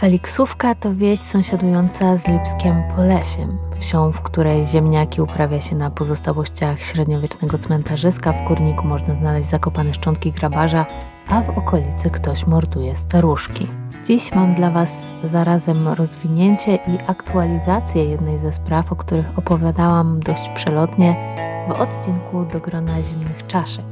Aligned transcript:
Feliksówka 0.00 0.74
to 0.74 0.94
wieś 0.94 1.20
sąsiadująca 1.20 2.16
z 2.16 2.28
Lipskiem 2.28 2.82
Polesiem, 2.96 3.58
wsią, 3.80 4.12
w 4.12 4.20
której 4.20 4.66
ziemniaki 4.66 5.22
uprawia 5.22 5.60
się 5.60 5.76
na 5.76 5.90
pozostałościach 5.90 6.82
średniowiecznego 6.82 7.58
cmentarzyska. 7.58 8.32
W 8.32 8.48
kurniku 8.48 8.86
można 8.86 9.14
znaleźć 9.20 9.48
zakopane 9.48 9.94
szczątki 9.94 10.32
grabarza, 10.32 10.86
a 11.28 11.40
w 11.42 11.58
okolicy 11.58 12.10
ktoś 12.10 12.46
morduje 12.46 12.96
staruszki. 12.96 13.68
Dziś 14.04 14.32
mam 14.32 14.54
dla 14.54 14.70
Was 14.70 14.90
zarazem 15.32 15.88
rozwinięcie 15.88 16.74
i 16.74 16.98
aktualizację 17.06 18.04
jednej 18.04 18.38
ze 18.38 18.52
spraw, 18.52 18.92
o 18.92 18.96
których 18.96 19.38
opowiadałam 19.38 20.20
dość 20.20 20.48
przelotnie 20.54 21.16
w 21.68 21.80
odcinku 21.80 22.44
do 22.52 22.60
grona 22.60 23.02
zimnych 23.02 23.46
czaszek. 23.46 23.84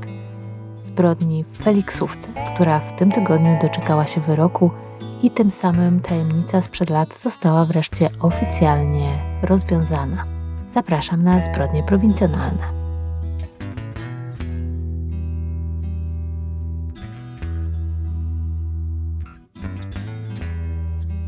Zbrodni 0.82 1.44
w 1.44 1.64
Feliksówce, 1.64 2.28
która 2.54 2.80
w 2.80 2.96
tym 2.98 3.12
tygodniu 3.12 3.58
doczekała 3.62 4.06
się 4.06 4.20
wyroku 4.20 4.70
i 5.22 5.30
tym 5.30 5.50
samym 5.50 6.00
tajemnica 6.00 6.62
sprzed 6.62 6.90
lat 6.90 7.14
została 7.14 7.64
wreszcie 7.64 8.08
oficjalnie 8.20 9.08
rozwiązana. 9.42 10.24
Zapraszam 10.74 11.22
na 11.22 11.40
zbrodnie 11.40 11.82
prowincjonalne. 11.82 12.83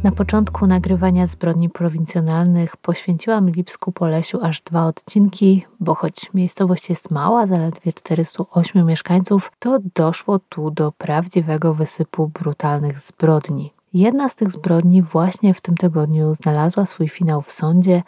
Na 0.04 0.12
początku 0.12 0.66
nagrywania 0.66 1.26
zbrodni 1.26 1.70
prowincjonalnych 1.70 2.76
poświęciłam 2.76 3.50
Lipsku 3.50 3.92
Polesiu 3.92 4.38
aż 4.42 4.60
dwa 4.60 4.86
odcinki, 4.86 5.66
bo 5.80 5.94
choć 5.94 6.30
miejscowość 6.34 6.90
jest 6.90 7.10
mała, 7.10 7.46
zaledwie 7.46 7.92
408 7.92 8.86
mieszkańców, 8.86 9.52
to 9.58 9.78
doszło 9.94 10.38
tu 10.38 10.70
do 10.70 10.92
prawdziwego 10.92 11.74
wysypu 11.74 12.28
brutalnych 12.28 13.00
zbrodni. 13.00 13.72
Jedna 13.94 14.28
z 14.28 14.34
tych 14.34 14.52
zbrodni 14.52 15.02
właśnie 15.02 15.54
w 15.54 15.60
tym 15.60 15.76
tygodniu 15.76 16.34
znalazła 16.34 16.86
swój 16.86 17.08
finał 17.08 17.42
w 17.42 17.52
sądzie, 17.52 18.02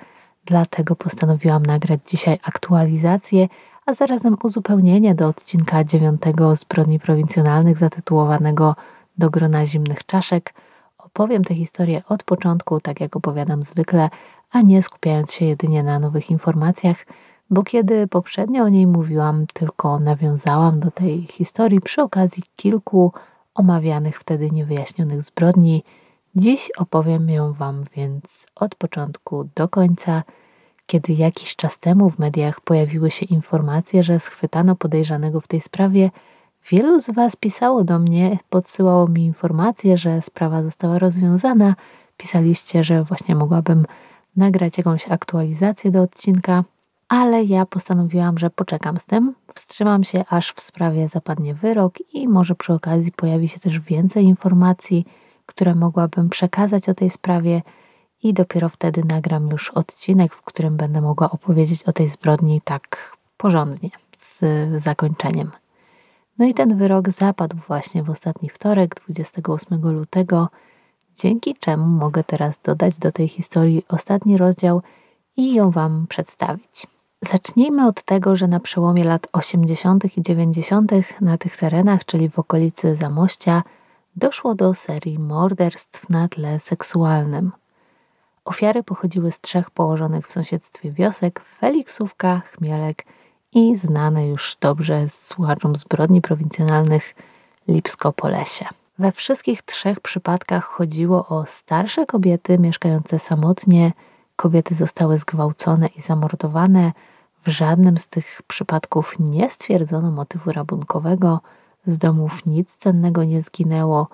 dlatego 0.45 0.97
postanowiłam 0.97 1.67
nagrać 1.67 2.01
dzisiaj 2.07 2.39
aktualizację, 2.43 3.49
a 3.87 3.95
zarazem 3.95 4.37
uzupełnienie 4.43 5.15
do 5.15 5.29
odcinka 5.29 5.85
dziewiątego 5.85 6.57
zbrodni 6.57 7.01
prowincjonalnych 7.01 7.79
zatytułowanego 7.79 8.77
Do 9.19 9.31
grona 9.31 9.67
zimnych 9.67 10.07
czaszek. 10.07 10.55
Opowiem 11.19 11.45
tę 11.45 11.55
historię 11.55 12.03
od 12.09 12.23
początku, 12.23 12.81
tak 12.81 13.01
jak 13.01 13.17
opowiadam 13.17 13.63
zwykle, 13.63 14.09
a 14.51 14.61
nie 14.61 14.83
skupiając 14.83 15.33
się 15.33 15.45
jedynie 15.45 15.83
na 15.83 15.99
nowych 15.99 16.31
informacjach, 16.31 17.07
bo 17.51 17.63
kiedy 17.63 18.07
poprzednio 18.07 18.65
o 18.65 18.69
niej 18.69 18.87
mówiłam, 18.87 19.47
tylko 19.47 19.99
nawiązałam 19.99 20.81
do 20.81 20.91
tej 20.91 21.23
historii 21.23 21.81
przy 21.81 22.03
okazji 22.03 22.43
kilku 22.57 23.13
omawianych 23.55 24.21
wtedy 24.21 24.51
niewyjaśnionych 24.51 25.23
zbrodni. 25.23 25.83
Dziś 26.37 26.71
opowiem 26.77 27.31
ją 27.31 27.53
Wam 27.53 27.85
więc 27.97 28.47
od 28.55 28.75
początku 28.75 29.49
do 29.55 29.69
końca, 29.69 30.23
kiedy 30.87 31.13
jakiś 31.13 31.57
czas 31.57 31.79
temu 31.79 32.11
w 32.11 32.19
mediach 32.19 32.61
pojawiły 32.61 33.11
się 33.11 33.27
informacje, 33.27 34.05
że 34.05 34.21
schwytano 34.21 34.77
podejrzanego 34.77 35.41
w 35.41 35.49
tej 35.49 35.61
sprawie. 35.61 36.11
Wielu 36.71 37.01
z 37.01 37.11
Was 37.11 37.37
pisało 37.37 37.85
do 37.85 37.99
mnie, 37.99 38.39
podsyłało 38.51 39.09
mi 39.09 39.25
informacje, 39.25 39.99
że 39.99 40.23
sprawa 40.23 40.63
została 40.63 40.99
rozwiązana. 40.99 41.75
Pisaliście, 42.17 42.85
że 42.85 43.05
właśnie 43.05 43.35
mogłabym 43.35 43.87
nagrać 44.37 44.79
jakąś 44.79 45.09
aktualizację 45.09 45.91
do 45.91 46.03
odcinka 46.03 46.65
ale 47.09 47.45
ja 47.45 47.67
postanowiłam, 47.67 48.39
że 48.39 48.51
poczekam 48.51 48.99
z 48.99 49.05
tym, 49.05 49.35
wstrzymam 49.55 50.05
się, 50.05 50.25
aż 50.29 50.53
w 50.53 50.61
sprawie 50.61 51.09
zapadnie 51.09 51.55
wyrok 51.55 51.95
i 52.15 52.29
może 52.29 52.55
przy 52.55 52.73
okazji 52.73 53.13
pojawi 53.13 53.49
się 53.49 53.61
też 53.61 53.81
więcej 53.81 54.25
informacji, 54.25 55.05
które 55.47 55.75
mogłabym 55.75 56.29
przekazać 56.29 56.89
o 56.89 56.95
tej 56.95 57.11
sprawie 57.11 57.63
i 58.23 58.35
dopiero 58.35 58.69
wtedy 58.69 59.03
nagram 59.09 59.51
już 59.51 59.71
odcinek, 59.71 60.35
w 60.35 60.43
którym 60.43 60.77
będę 60.77 61.01
mogła 61.01 61.31
opowiedzieć 61.31 61.83
o 61.83 61.93
tej 61.93 62.09
zbrodni 62.09 62.61
tak 62.61 63.17
porządnie, 63.37 63.91
z 64.17 64.43
zakończeniem. 64.83 65.51
No 66.39 66.47
i 66.47 66.55
ten 66.55 66.77
wyrok 66.77 67.11
zapadł 67.11 67.57
właśnie 67.69 68.03
w 68.03 68.11
ostatni 68.11 68.49
wtorek, 68.49 68.95
28 68.95 69.93
lutego, 69.93 70.49
dzięki 71.17 71.55
czemu 71.55 71.87
mogę 71.87 72.25
teraz 72.25 72.59
dodać 72.65 72.99
do 72.99 73.13
tej 73.13 73.29
historii 73.29 73.85
ostatni 73.89 74.37
rozdział 74.37 74.83
i 75.37 75.55
ją 75.55 75.71
Wam 75.71 76.07
przedstawić. 76.09 76.87
Zacznijmy 77.23 77.87
od 77.87 78.03
tego, 78.03 78.37
że 78.37 78.49
na 78.49 78.61
przełomie 78.61 79.05
lat 79.05 79.27
80. 79.33 80.19
i 80.19 80.23
90. 80.23 80.93
na 81.21 81.39
tych 81.39 81.57
terenach, 81.57 82.05
czyli 82.05 82.31
w 82.31 82.39
okolicy 82.39 82.97
Zamościa, 82.97 83.63
doszło 84.17 84.55
do 84.55 84.75
serii 84.75 85.19
morderstw 85.19 86.11
na 86.11 86.29
tle 86.29 86.61
seksualnym. 86.61 87.53
Ofiary 88.45 88.83
pochodziły 88.83 89.33
z 89.33 89.41
trzech 89.41 89.71
położonych 89.71 90.27
w 90.27 90.33
sąsiedztwie 90.33 90.93
wiosek 90.93 91.41
Feliksówka, 91.61 92.43
Chmielek 92.53 93.05
i 93.53 93.77
znane 93.77 94.29
już 94.29 94.57
dobrze 94.61 95.09
słuchaczom 95.09 95.77
zbrodni 95.77 96.21
prowincjonalnych 96.21 97.15
Lipsko-Polesie. 97.69 98.65
We 98.99 99.13
wszystkich 99.13 99.63
trzech 99.63 100.01
przypadkach 100.01 100.65
chodziło 100.65 101.27
o 101.29 101.47
starsze 101.47 102.07
kobiety 102.07 102.59
mieszkające 102.59 103.19
samotnie, 103.19 103.93
kobiety 104.37 104.75
zostały 104.75 105.19
zgwałcone 105.19 105.87
i 105.87 106.01
zamordowane. 106.01 106.93
W 107.45 107.49
żadnym 107.49 107.99
z 107.99 108.09
tych 108.09 108.43
przypadków 108.47 109.15
nie 109.19 109.51
stwierdzono 109.51 110.11
motywu 110.11 110.53
rabunkowego, 110.53 111.41
z 111.87 111.99
domów 111.99 112.47
nic 112.47 112.77
cennego 112.77 113.25
nie 113.25 113.43
zginęło. 113.43 114.09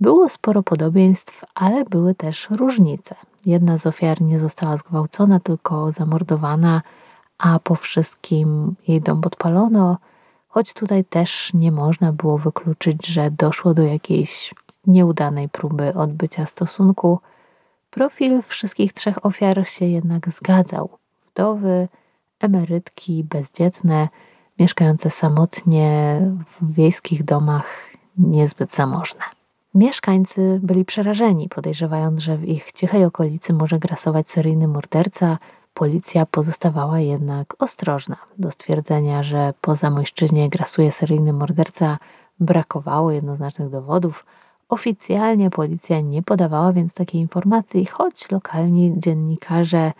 Było 0.00 0.28
sporo 0.28 0.62
podobieństw, 0.62 1.44
ale 1.54 1.84
były 1.84 2.14
też 2.14 2.50
różnice. 2.50 3.14
Jedna 3.46 3.78
z 3.78 3.86
ofiar 3.86 4.22
nie 4.22 4.38
została 4.38 4.76
zgwałcona, 4.76 5.40
tylko 5.40 5.92
zamordowana, 5.92 6.82
a 7.42 7.58
po 7.58 7.74
wszystkim 7.74 8.74
jej 8.88 9.00
dom 9.00 9.20
podpalono, 9.20 9.98
choć 10.48 10.72
tutaj 10.72 11.04
też 11.04 11.54
nie 11.54 11.72
można 11.72 12.12
było 12.12 12.38
wykluczyć, 12.38 13.06
że 13.06 13.30
doszło 13.30 13.74
do 13.74 13.82
jakiejś 13.82 14.54
nieudanej 14.86 15.48
próby 15.48 15.94
odbycia 15.94 16.46
stosunku. 16.46 17.20
Profil 17.90 18.42
wszystkich 18.42 18.92
trzech 18.92 19.26
ofiar 19.26 19.68
się 19.68 19.84
jednak 19.84 20.28
zgadzał. 20.28 20.88
Wdowy, 21.30 21.88
emerytki, 22.40 23.24
bezdzietne, 23.24 24.08
mieszkające 24.58 25.10
samotnie 25.10 26.20
w 26.60 26.74
wiejskich 26.74 27.24
domach, 27.24 27.66
niezbyt 28.18 28.72
zamożne. 28.72 29.22
Mieszkańcy 29.74 30.60
byli 30.62 30.84
przerażeni, 30.84 31.48
podejrzewając, 31.48 32.20
że 32.20 32.36
w 32.36 32.44
ich 32.44 32.72
cichej 32.72 33.04
okolicy 33.04 33.52
może 33.52 33.78
grasować 33.78 34.30
seryjny 34.30 34.68
morderca. 34.68 35.38
Policja 35.74 36.26
pozostawała 36.26 37.00
jednak 37.00 37.54
ostrożna. 37.58 38.16
Do 38.38 38.50
stwierdzenia, 38.50 39.22
że 39.22 39.54
po 39.60 39.76
zamojszczyźnie 39.76 40.48
grasuje 40.48 40.92
seryjny 40.92 41.32
morderca, 41.32 41.98
brakowało 42.40 43.10
jednoznacznych 43.10 43.70
dowodów. 43.70 44.26
Oficjalnie 44.68 45.50
policja 45.50 46.00
nie 46.00 46.22
podawała 46.22 46.72
więc 46.72 46.94
takiej 46.94 47.20
informacji, 47.20 47.86
choć 47.86 48.30
lokalni 48.30 48.94
dziennikarze 48.96 49.92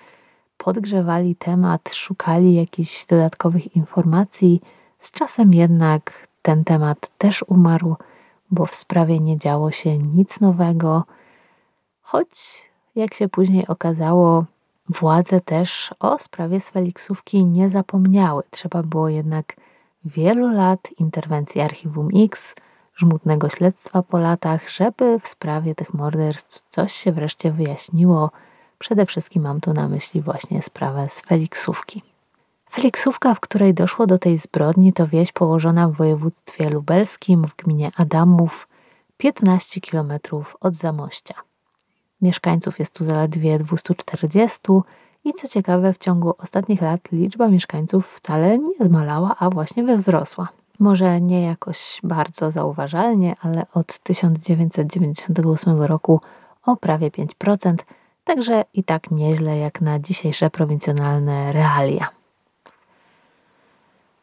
podgrzewali 0.56 1.37
temat, 1.37 1.94
szukali 1.94 2.55
jakichś 2.55 3.06
dodatkowych 3.06 3.77
informacji. 3.77 4.61
Z 4.99 5.11
czasem 5.11 5.55
jednak 5.55 6.28
ten 6.43 6.65
temat 6.65 7.11
też 7.19 7.44
umarł, 7.49 7.97
bo 8.50 8.66
w 8.66 8.75
sprawie 8.75 9.21
nie 9.21 9.38
działo 9.38 9.71
się 9.71 9.99
nic 9.99 10.41
nowego, 10.41 11.05
choć 12.03 12.62
jak 12.94 13.15
się 13.15 13.28
później 13.28 13.66
okazało, 13.66 14.44
władze 14.88 15.41
też 15.41 15.94
o 16.00 16.19
sprawie 16.19 16.60
Sweliksówki 16.60 17.47
nie 17.47 17.70
zapomniały. 17.70 18.43
Trzeba 18.50 18.82
było 18.82 19.09
jednak 19.09 19.56
wielu 20.04 20.48
lat 20.48 20.88
interwencji 20.98 21.60
Archiwum 21.60 22.09
X, 22.16 22.54
żmudnego 22.94 23.49
śledztwa 23.49 24.02
po 24.02 24.19
latach, 24.19 24.70
żeby 24.70 25.20
w 25.20 25.29
sprawie 25.29 25.75
tych 25.75 25.94
morderstw 25.94 26.62
coś 26.69 26.93
się 26.93 27.12
wreszcie 27.12 27.52
wyjaśniło. 27.52 28.31
Przede 28.79 29.06
wszystkim 29.06 29.43
mam 29.43 29.61
tu 29.61 29.73
na 29.73 29.88
myśli 29.88 30.20
właśnie 30.23 30.62
sprawę 30.62 31.08
z 31.11 31.20
Feliksówki. 31.20 32.02
Feliksówka, 32.70 33.35
w 33.35 33.40
której 33.40 33.75
doszło 33.75 34.06
do 34.06 34.19
tej 34.19 34.38
zbrodni, 34.38 34.93
to 34.93 35.06
wieś 35.06 35.32
położona 35.32 35.88
w 35.88 35.96
województwie 35.96 36.70
lubelskim 36.70 37.46
w 37.46 37.56
gminie 37.56 37.90
Adamów, 37.96 38.69
15 39.17 39.81
km 39.81 40.12
od 40.61 40.75
Zamościa. 40.75 41.35
Mieszkańców 42.23 42.79
jest 42.79 42.95
tu 42.95 43.05
zaledwie 43.05 43.59
240 43.59 44.59
i 45.25 45.33
co 45.33 45.49
ciekawe, 45.49 45.93
w 45.93 45.99
ciągu 45.99 46.35
ostatnich 46.39 46.83
lat 46.83 47.01
liczba 47.13 47.49
mieszkańców 47.49 48.09
wcale 48.09 48.59
nie 48.59 48.85
zmalała, 48.87 49.37
a 49.39 49.51
właśnie 49.51 49.85
wzrosła. 49.85 50.49
Może 50.79 51.21
nie 51.21 51.43
jakoś 51.43 52.01
bardzo 52.05 52.51
zauważalnie, 52.51 53.35
ale 53.41 53.67
od 53.75 53.99
1998 53.99 55.83
roku 55.83 56.21
o 56.67 56.77
prawie 56.77 57.11
5%, 57.11 57.75
także 58.25 58.65
i 58.75 58.85
tak 58.85 59.11
nieźle 59.11 59.59
jak 59.59 59.81
na 59.81 59.99
dzisiejsze 59.99 60.51
prowincjonalne 60.51 61.53
realia. 61.53 62.22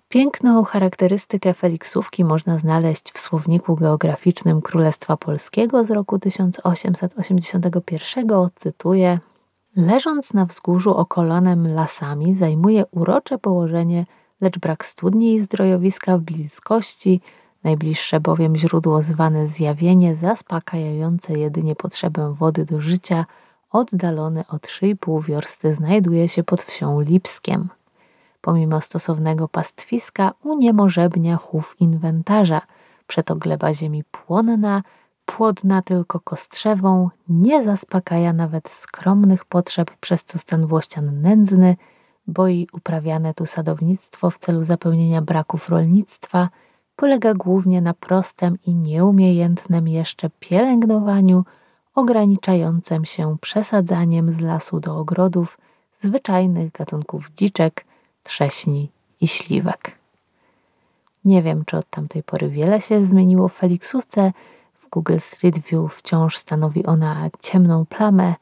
Piękną 0.09 0.63
charakterystykę 0.63 1.53
Feliksówki 1.53 2.25
można 2.25 2.57
znaleźć 2.57 3.11
w 3.11 3.19
słowniku 3.19 3.75
geograficznym 3.75 4.61
Królestwa 4.61 5.17
Polskiego 5.17 5.85
z 5.85 5.91
roku 5.91 6.19
1881. 6.19 8.27
Cytuję: 8.55 9.19
Leżąc 9.75 10.33
na 10.33 10.45
wzgórzu 10.45 10.95
okolonym 10.95 11.73
lasami, 11.73 12.35
zajmuje 12.35 12.85
urocze 12.91 13.37
położenie, 13.37 14.05
lecz 14.41 14.59
brak 14.59 14.85
studni 14.85 15.35
i 15.35 15.39
zdrojowiska 15.39 16.17
w 16.17 16.21
bliskości, 16.21 17.21
najbliższe 17.63 18.19
bowiem 18.19 18.55
źródło 18.55 19.01
zwane 19.01 19.47
zjawienie, 19.47 20.15
zaspokajające 20.15 21.33
jedynie 21.33 21.75
potrzebę 21.75 22.33
wody 22.33 22.65
do 22.65 22.81
życia, 22.81 23.25
oddalony 23.71 24.43
o 24.47 24.55
3,5 24.55 25.23
wiorsty, 25.23 25.73
znajduje 25.73 26.29
się 26.29 26.43
pod 26.43 26.61
wsią 26.61 27.01
Lipskiem 27.01 27.69
pomimo 28.41 28.81
stosownego 28.81 29.47
pastwiska, 29.47 30.31
uniemożebnia 30.43 31.37
chów 31.37 31.75
inwentarza. 31.79 32.61
Przeto 33.07 33.35
gleba 33.35 33.73
ziemi 33.73 34.03
płonna, 34.03 34.83
płodna 35.25 35.81
tylko 35.81 36.19
kostrzewą, 36.19 37.09
nie 37.29 37.63
zaspokaja 37.63 38.33
nawet 38.33 38.69
skromnych 38.69 39.45
potrzeb, 39.45 39.91
przez 39.99 40.23
co 40.23 40.39
stan 40.39 40.67
włościan 40.67 41.21
nędzny, 41.21 41.75
bo 42.27 42.47
i 42.47 42.67
uprawiane 42.73 43.33
tu 43.33 43.45
sadownictwo 43.45 44.29
w 44.29 44.37
celu 44.37 44.63
zapełnienia 44.63 45.21
braków 45.21 45.69
rolnictwa 45.69 46.49
polega 46.95 47.33
głównie 47.33 47.81
na 47.81 47.93
prostym 47.93 48.57
i 48.65 48.75
nieumiejętnym 48.75 49.87
jeszcze 49.87 50.29
pielęgnowaniu, 50.39 51.43
ograniczającym 51.95 53.05
się 53.05 53.37
przesadzaniem 53.41 54.33
z 54.33 54.39
lasu 54.39 54.79
do 54.79 54.97
ogrodów 54.97 55.57
zwyczajnych 56.01 56.71
gatunków 56.71 57.31
dziczek, 57.35 57.85
trześni 58.29 58.89
i 59.21 59.27
śliwek. 59.27 59.97
Nie 61.25 61.43
wiem, 61.43 61.65
czy 61.65 61.77
od 61.77 61.89
tamtej 61.89 62.23
pory 62.23 62.49
wiele 62.49 62.81
się 62.81 63.05
zmieniło 63.05 63.47
w 63.47 63.53
Felixówce. 63.53 64.31
W 64.73 64.89
Google 64.89 65.17
Street 65.19 65.59
View 65.59 65.93
wciąż 65.93 66.37
stanowi 66.37 66.85
ona 66.85 67.29
ciemną 67.39 67.85
plamę. 67.85 68.35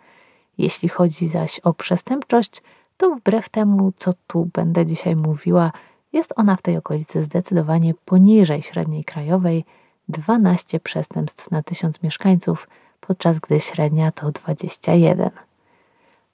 Jeśli 0.57 0.89
chodzi 0.89 1.27
zaś 1.27 1.59
o 1.59 1.73
przestępczość, 1.73 2.61
to 2.97 3.15
wbrew 3.15 3.49
temu, 3.49 3.93
co 3.97 4.13
tu 4.27 4.49
będę 4.53 4.85
dzisiaj 4.85 5.15
mówiła, 5.15 5.71
jest 6.13 6.33
ona 6.35 6.55
w 6.55 6.61
tej 6.61 6.77
okolicy 6.77 7.23
zdecydowanie 7.23 7.93
poniżej 8.05 8.61
średniej 8.61 9.03
krajowej 9.03 9.65
12 10.09 10.79
przestępstw 10.79 11.51
na 11.51 11.63
tysiąc 11.63 12.03
mieszkańców, 12.03 12.67
podczas 12.99 13.39
gdy 13.39 13.59
średnia 13.59 14.11
to 14.11 14.31
21. 14.31 15.29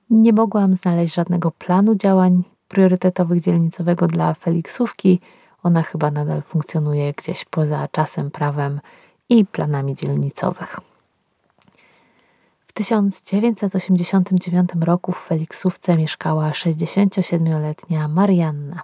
Nie 0.10 0.34
mogłam 0.34 0.76
znaleźć 0.76 1.16
żadnego 1.16 1.52
planu 1.52 1.96
działań 1.96 2.53
priorytetowych 2.74 3.42
dzielnicowego 3.42 4.08
dla 4.08 4.34
Feliksówki. 4.34 5.20
Ona 5.64 5.84
chyba 5.84 6.12
nadal 6.12 6.42
funkcjonuje 6.42 7.14
gdzieś 7.14 7.46
poza 7.46 7.88
czasem, 7.88 8.32
prawem 8.32 8.82
i 9.30 9.46
planami 9.46 9.96
dzielnicowych. 9.96 10.80
W 12.68 12.74
1989 12.74 14.70
roku 14.82 15.12
w 15.12 15.18
Feliksówce 15.18 15.98
mieszkała 15.98 16.52
67-letnia 16.52 18.08
Marianna. 18.08 18.82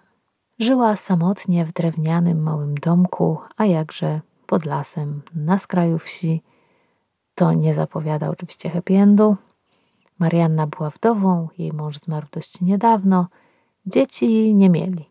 Żyła 0.59 0.95
samotnie 0.95 1.65
w 1.65 1.73
drewnianym 1.73 2.43
małym 2.43 2.75
domku, 2.75 3.37
a 3.57 3.65
jakże 3.65 4.21
pod 4.47 4.65
lasem 4.65 5.21
na 5.35 5.59
skraju 5.59 5.99
wsi. 5.99 6.43
To 7.35 7.53
nie 7.53 7.73
zapowiada 7.73 8.29
oczywiście 8.29 8.69
happy 8.69 8.93
endu. 8.93 9.37
Marianna 10.19 10.67
była 10.67 10.89
wdową, 10.89 11.47
jej 11.57 11.73
mąż 11.73 11.97
zmarł 11.97 12.27
dość 12.31 12.61
niedawno– 12.61 13.27
Dzieci 13.89 14.55
nie 14.55 14.69
mieli. 14.69 15.09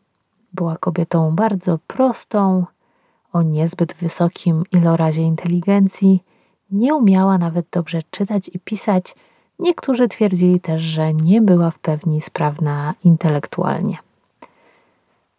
Była 0.52 0.76
kobietą 0.76 1.34
bardzo 1.34 1.78
prostą, 1.86 2.66
o 3.32 3.42
niezbyt 3.42 3.94
wysokim 3.94 4.62
ilorazie 4.72 5.22
inteligencji, 5.22 6.22
nie 6.70 6.94
umiała 6.94 7.38
nawet 7.38 7.66
dobrze 7.72 8.00
czytać 8.10 8.48
i 8.48 8.58
pisać. 8.58 9.14
Niektórzy 9.58 10.08
twierdzili 10.08 10.60
też, 10.60 10.82
że 10.82 11.14
nie 11.14 11.40
była 11.42 11.70
w 11.70 11.78
pełni 11.78 12.20
sprawna 12.20 12.94
intelektualnie. 13.04 13.98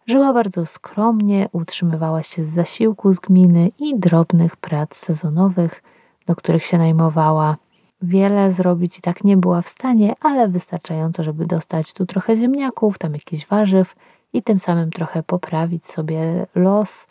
Żyła 0.08 0.34
bardzo 0.34 0.66
skromnie, 0.66 1.50
utrzymywała 1.52 2.24
się 2.24 2.46
z 2.46 2.50
zasiłku 2.50 3.14
z 3.14 3.20
gminy 3.20 3.72
i 3.80 4.00
drobnych 4.00 4.58
prac 4.58 4.96
sezonowych, 4.96 5.84
do 6.26 6.36
których 6.36 6.66
się 6.66 6.78
najmowała 6.78 7.58
wiele 8.02 8.54
zrobić 8.54 9.00
i 9.00 9.02
tak 9.02 9.24
nie 9.24 9.38
była 9.38 9.62
w 9.62 9.68
stanie, 9.68 10.14
ale 10.22 10.48
wystarczająco, 10.48 11.24
żeby 11.24 11.46
dostać 11.46 11.94
tu 11.94 12.06
trochę 12.06 12.38
ziemniaków, 12.38 12.98
tam 12.98 13.14
jakieś 13.14 13.48
warzyw 13.48 13.96
i 14.34 14.44
tym 14.44 14.60
samym 14.60 14.92
trochę 14.92 15.24
poprawić 15.24 15.88
sobie 15.88 16.46
los. 16.56 17.08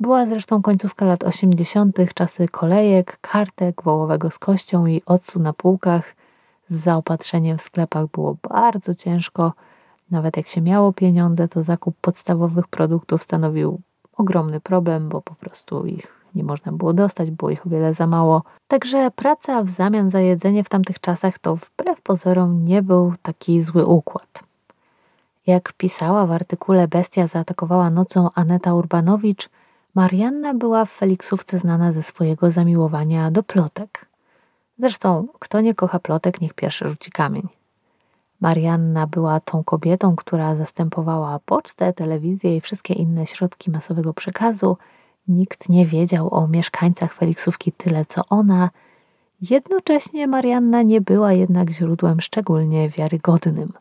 Była 0.00 0.26
zresztą 0.26 0.62
końcówka 0.62 1.04
lat 1.04 1.24
80., 1.24 1.96
czasy 2.14 2.48
kolejek, 2.48 3.18
kartek, 3.20 3.82
wołowego 3.82 4.30
z 4.30 4.38
kością 4.38 4.86
i 4.86 5.02
octu 5.06 5.40
na 5.40 5.52
półkach. 5.52 6.14
Z 6.68 6.76
zaopatrzeniem 6.76 7.58
w 7.58 7.62
sklepach 7.62 8.06
było 8.06 8.36
bardzo 8.48 8.94
ciężko. 8.94 9.52
Nawet 10.10 10.36
jak 10.36 10.48
się 10.48 10.60
miało 10.60 10.92
pieniądze, 10.92 11.48
to 11.48 11.62
zakup 11.62 11.96
podstawowych 12.00 12.68
produktów 12.68 13.22
stanowił 13.22 13.80
ogromny 14.16 14.60
problem, 14.60 15.08
bo 15.08 15.20
po 15.20 15.34
prostu 15.34 15.86
ich 15.86 16.21
nie 16.34 16.44
można 16.44 16.72
było 16.72 16.92
dostać, 16.92 17.30
było 17.30 17.50
ich 17.50 17.66
o 17.66 17.70
wiele 17.70 17.94
za 17.94 18.06
mało. 18.06 18.42
Także 18.68 19.10
praca 19.10 19.62
w 19.62 19.70
zamian 19.70 20.10
za 20.10 20.20
jedzenie 20.20 20.64
w 20.64 20.68
tamtych 20.68 21.00
czasach 21.00 21.38
to 21.38 21.56
wbrew 21.56 22.00
pozorom 22.00 22.64
nie 22.64 22.82
był 22.82 23.14
taki 23.22 23.62
zły 23.62 23.86
układ. 23.86 24.42
Jak 25.46 25.72
pisała 25.72 26.26
w 26.26 26.32
artykule 26.32 26.88
Bestia 26.88 27.26
zaatakowała 27.26 27.90
nocą 27.90 28.30
Aneta 28.34 28.74
Urbanowicz, 28.74 29.48
Marianna 29.94 30.54
była 30.54 30.84
w 30.84 30.90
Feliksówce 30.90 31.58
znana 31.58 31.92
ze 31.92 32.02
swojego 32.02 32.50
zamiłowania 32.50 33.30
do 33.30 33.42
plotek. 33.42 34.06
Zresztą, 34.78 35.26
kto 35.38 35.60
nie 35.60 35.74
kocha 35.74 35.98
plotek, 35.98 36.40
niech 36.40 36.54
pierwszy 36.54 36.88
rzuci 36.88 37.10
kamień. 37.10 37.48
Marianna 38.40 39.06
była 39.06 39.40
tą 39.40 39.64
kobietą, 39.64 40.16
która 40.16 40.56
zastępowała 40.56 41.38
pocztę, 41.46 41.92
telewizję 41.92 42.56
i 42.56 42.60
wszystkie 42.60 42.94
inne 42.94 43.26
środki 43.26 43.70
masowego 43.70 44.14
przekazu– 44.14 44.76
Nikt 45.28 45.68
nie 45.68 45.86
wiedział 45.86 46.34
o 46.34 46.48
mieszkańcach 46.48 47.14
Feliksówki 47.14 47.72
tyle 47.72 48.04
co 48.04 48.22
ona. 48.30 48.70
Jednocześnie 49.40 50.26
Marianna 50.26 50.82
nie 50.82 51.00
była 51.00 51.32
jednak 51.32 51.70
źródłem 51.70 52.20
szczególnie 52.20 52.88
wiarygodnym. 52.88 53.72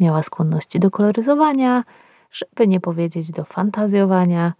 Miała 0.00 0.22
skłonności 0.22 0.80
do 0.80 0.90
koloryzowania, 0.90 1.84
żeby 2.32 2.68
nie 2.68 2.80
powiedzieć 2.80 3.32
do 3.32 3.44
fantazjowania. 3.44 4.52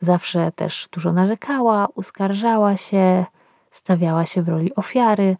Zawsze 0.00 0.52
też 0.52 0.88
dużo 0.92 1.12
narzekała, 1.12 1.88
uskarżała 1.94 2.76
się, 2.76 3.24
stawiała 3.70 4.26
się 4.26 4.42
w 4.42 4.48
roli 4.48 4.74
ofiary. 4.74 5.36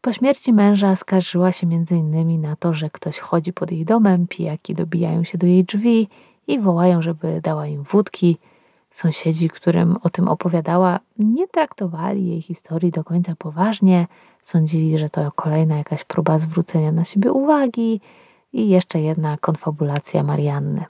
Po 0.00 0.12
śmierci 0.12 0.52
męża 0.52 0.96
skarżyła 0.96 1.52
się 1.52 1.66
innymi 1.90 2.38
na 2.38 2.56
to, 2.56 2.74
że 2.74 2.90
ktoś 2.90 3.18
chodzi 3.18 3.52
pod 3.52 3.70
jej 3.72 3.84
domem, 3.84 4.26
pijaki 4.26 4.74
dobijają 4.74 5.24
się 5.24 5.38
do 5.38 5.46
jej 5.46 5.64
drzwi 5.64 6.08
i 6.46 6.60
wołają, 6.60 7.02
żeby 7.02 7.40
dała 7.42 7.66
im 7.66 7.82
wódki– 7.82 8.36
Sąsiedzi, 8.90 9.50
którym 9.50 9.96
o 10.02 10.10
tym 10.10 10.28
opowiadała, 10.28 11.00
nie 11.18 11.48
traktowali 11.48 12.26
jej 12.28 12.42
historii 12.42 12.90
do 12.92 13.04
końca 13.04 13.34
poważnie. 13.38 14.06
Sądzili, 14.42 14.98
że 14.98 15.10
to 15.10 15.32
kolejna 15.32 15.76
jakaś 15.76 16.04
próba 16.04 16.38
zwrócenia 16.38 16.92
na 16.92 17.04
siebie 17.04 17.32
uwagi 17.32 18.00
i 18.52 18.68
jeszcze 18.68 19.00
jedna 19.00 19.36
konfabulacja 19.36 20.22
Marianny. 20.22 20.84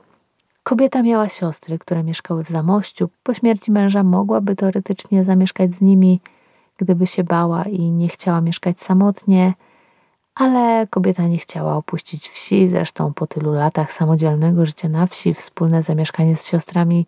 Kobieta 0.63 1.03
miała 1.03 1.29
siostry, 1.29 1.79
które 1.79 2.05
mieszkały 2.05 2.45
w 2.45 2.49
Zamościu. 2.49 3.09
Po 3.23 3.35
śmierci 3.35 3.73
męża 3.73 4.03
mogłaby 4.03 4.57
teoretycznie 4.57 5.25
zamieszkać 5.25 5.75
z 5.75 5.81
nimi, 5.81 6.21
gdyby 6.77 7.07
się 7.07 7.25
bała 7.25 7.63
i 7.65 7.91
nie 7.91 8.09
chciała 8.09 8.41
mieszkać 8.41 8.81
samotnie, 8.81 9.55
ale 10.35 10.87
kobieta 10.87 11.27
nie 11.27 11.39
chciała 11.39 11.77
opuścić 11.77 12.29
wsi. 12.29 12.69
Zresztą 12.69 13.13
po 13.13 13.27
tylu 13.27 13.53
latach 13.53 13.93
samodzielnego 13.93 14.67
życia 14.67 14.89
na 14.89 15.07
wsi, 15.07 15.35
wspólne 15.35 15.83
zamieszkanie 15.83 16.37
z 16.37 16.47
siostrami 16.47 17.07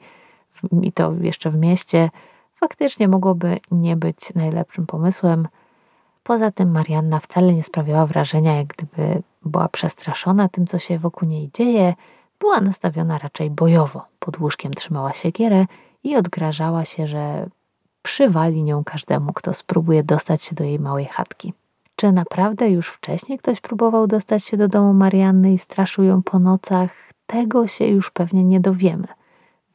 i 0.82 0.92
to 0.92 1.12
jeszcze 1.20 1.50
w 1.50 1.56
mieście, 1.56 2.10
faktycznie 2.54 3.08
mogłoby 3.08 3.58
nie 3.70 3.96
być 3.96 4.34
najlepszym 4.34 4.86
pomysłem. 4.86 5.48
Poza 6.22 6.50
tym 6.50 6.70
Marianna 6.70 7.20
wcale 7.20 7.54
nie 7.54 7.62
sprawiała 7.62 8.06
wrażenia, 8.06 8.56
jak 8.56 8.66
gdyby 8.66 9.22
była 9.44 9.68
przestraszona 9.68 10.48
tym, 10.48 10.66
co 10.66 10.78
się 10.78 10.98
wokół 10.98 11.28
niej 11.28 11.50
dzieje. 11.54 11.94
Była 12.40 12.60
nastawiona 12.60 13.18
raczej 13.18 13.50
bojowo. 13.50 14.04
Pod 14.18 14.40
łóżkiem 14.40 14.74
trzymała 14.74 15.12
siekierę 15.12 15.66
i 16.04 16.16
odgrażała 16.16 16.84
się, 16.84 17.06
że 17.06 17.48
przywali 18.02 18.62
nią 18.62 18.84
każdemu, 18.84 19.32
kto 19.32 19.54
spróbuje 19.54 20.02
dostać 20.02 20.42
się 20.42 20.54
do 20.54 20.64
jej 20.64 20.78
małej 20.78 21.04
chatki. 21.06 21.52
Czy 21.96 22.12
naprawdę 22.12 22.70
już 22.70 22.88
wcześniej 22.88 23.38
ktoś 23.38 23.60
próbował 23.60 24.06
dostać 24.06 24.44
się 24.44 24.56
do 24.56 24.68
domu 24.68 24.94
Marianny 24.94 25.52
i 25.52 25.58
straszył 25.58 26.04
ją 26.04 26.22
po 26.22 26.38
nocach? 26.38 26.90
Tego 27.26 27.66
się 27.66 27.86
już 27.86 28.10
pewnie 28.10 28.44
nie 28.44 28.60
dowiemy. 28.60 29.06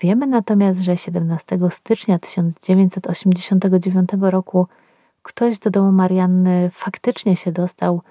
Wiemy 0.04 0.28
natomiast, 0.28 0.82
że 0.82 0.98
17 0.98 1.60
stycznia 1.70 2.20
1989 2.20 4.10
roku 4.20 4.68
ktoś 5.22 5.60
do 5.60 5.70
domu 5.70 5.92
Marianny 5.92 6.70
faktycznie 6.74 7.36
się 7.36 7.52
dostał 7.52 8.02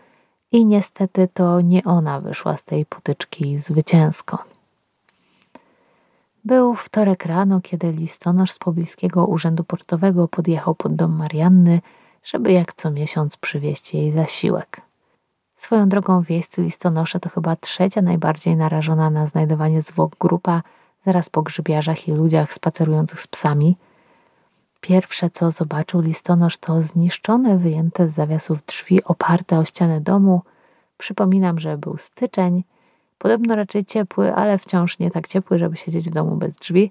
i 0.53 0.67
niestety 0.67 1.29
to 1.35 1.61
nie 1.61 1.85
ona 1.85 2.21
wyszła 2.21 2.57
z 2.57 2.65
tej 2.65 2.87
potyczki 2.87 3.59
zwycięsko. 3.59 4.45
Był 6.45 6.75
wtorek 6.75 7.27
rano, 7.27 7.61
kiedy 7.61 7.93
listonosz 7.93 8.51
z 8.51 8.59
pobliskiego 8.59 9.27
urzędu 9.27 9.65
pocztowego 9.65 10.29
podjechał 10.29 10.75
pod 10.75 10.97
dom 10.97 11.17
Marianny, 11.17 11.81
żeby 12.25 12.53
jak 12.53 12.75
co 12.75 12.91
miesiąc 12.91 13.37
przywieźć 13.37 13.95
jej 13.95 14.13
zasiłek. 14.13 14.81
Swoją 15.57 15.89
drogą 15.89 16.23
wiejscy 16.23 16.63
listonosze 16.63 17.21
to 17.21 17.29
chyba 17.29 17.57
trzecia 17.57 18.03
najbardziej 18.03 18.57
narażona 18.57 19.11
na 19.11 19.27
znajdowanie 19.27 19.83
zwłok 19.83 20.17
grupa, 20.21 20.63
zaraz 21.07 21.29
po 21.29 21.43
grzybiarzach 21.43 22.09
i 22.09 22.13
ludziach 22.13 22.55
spacerujących 22.55 23.21
z 23.21 23.27
psami. 23.27 23.77
Pierwsze, 24.81 25.31
co 25.31 25.51
zobaczył 25.51 26.01
listonosz, 26.01 26.59
to 26.59 26.83
zniszczone, 26.83 27.59
wyjęte 27.59 28.09
z 28.09 28.15
zawiasów 28.15 28.65
drzwi 28.67 29.05
oparte 29.05 29.59
o 29.59 29.65
ścianę 29.65 30.01
domu. 30.01 30.43
Przypominam, 30.99 31.59
że 31.59 31.79
był 31.79 31.97
styczeń, 31.97 32.65
podobno 33.19 33.57
raczej 33.57 33.85
ciepły, 33.85 34.35
ale 34.35 34.59
wciąż 34.59 34.99
nie 34.99 35.11
tak 35.11 35.29
ciepły, 35.29 35.59
żeby 35.59 35.77
siedzieć 35.77 36.11
w 36.11 36.13
domu 36.13 36.37
bez 36.37 36.57
drzwi. 36.57 36.91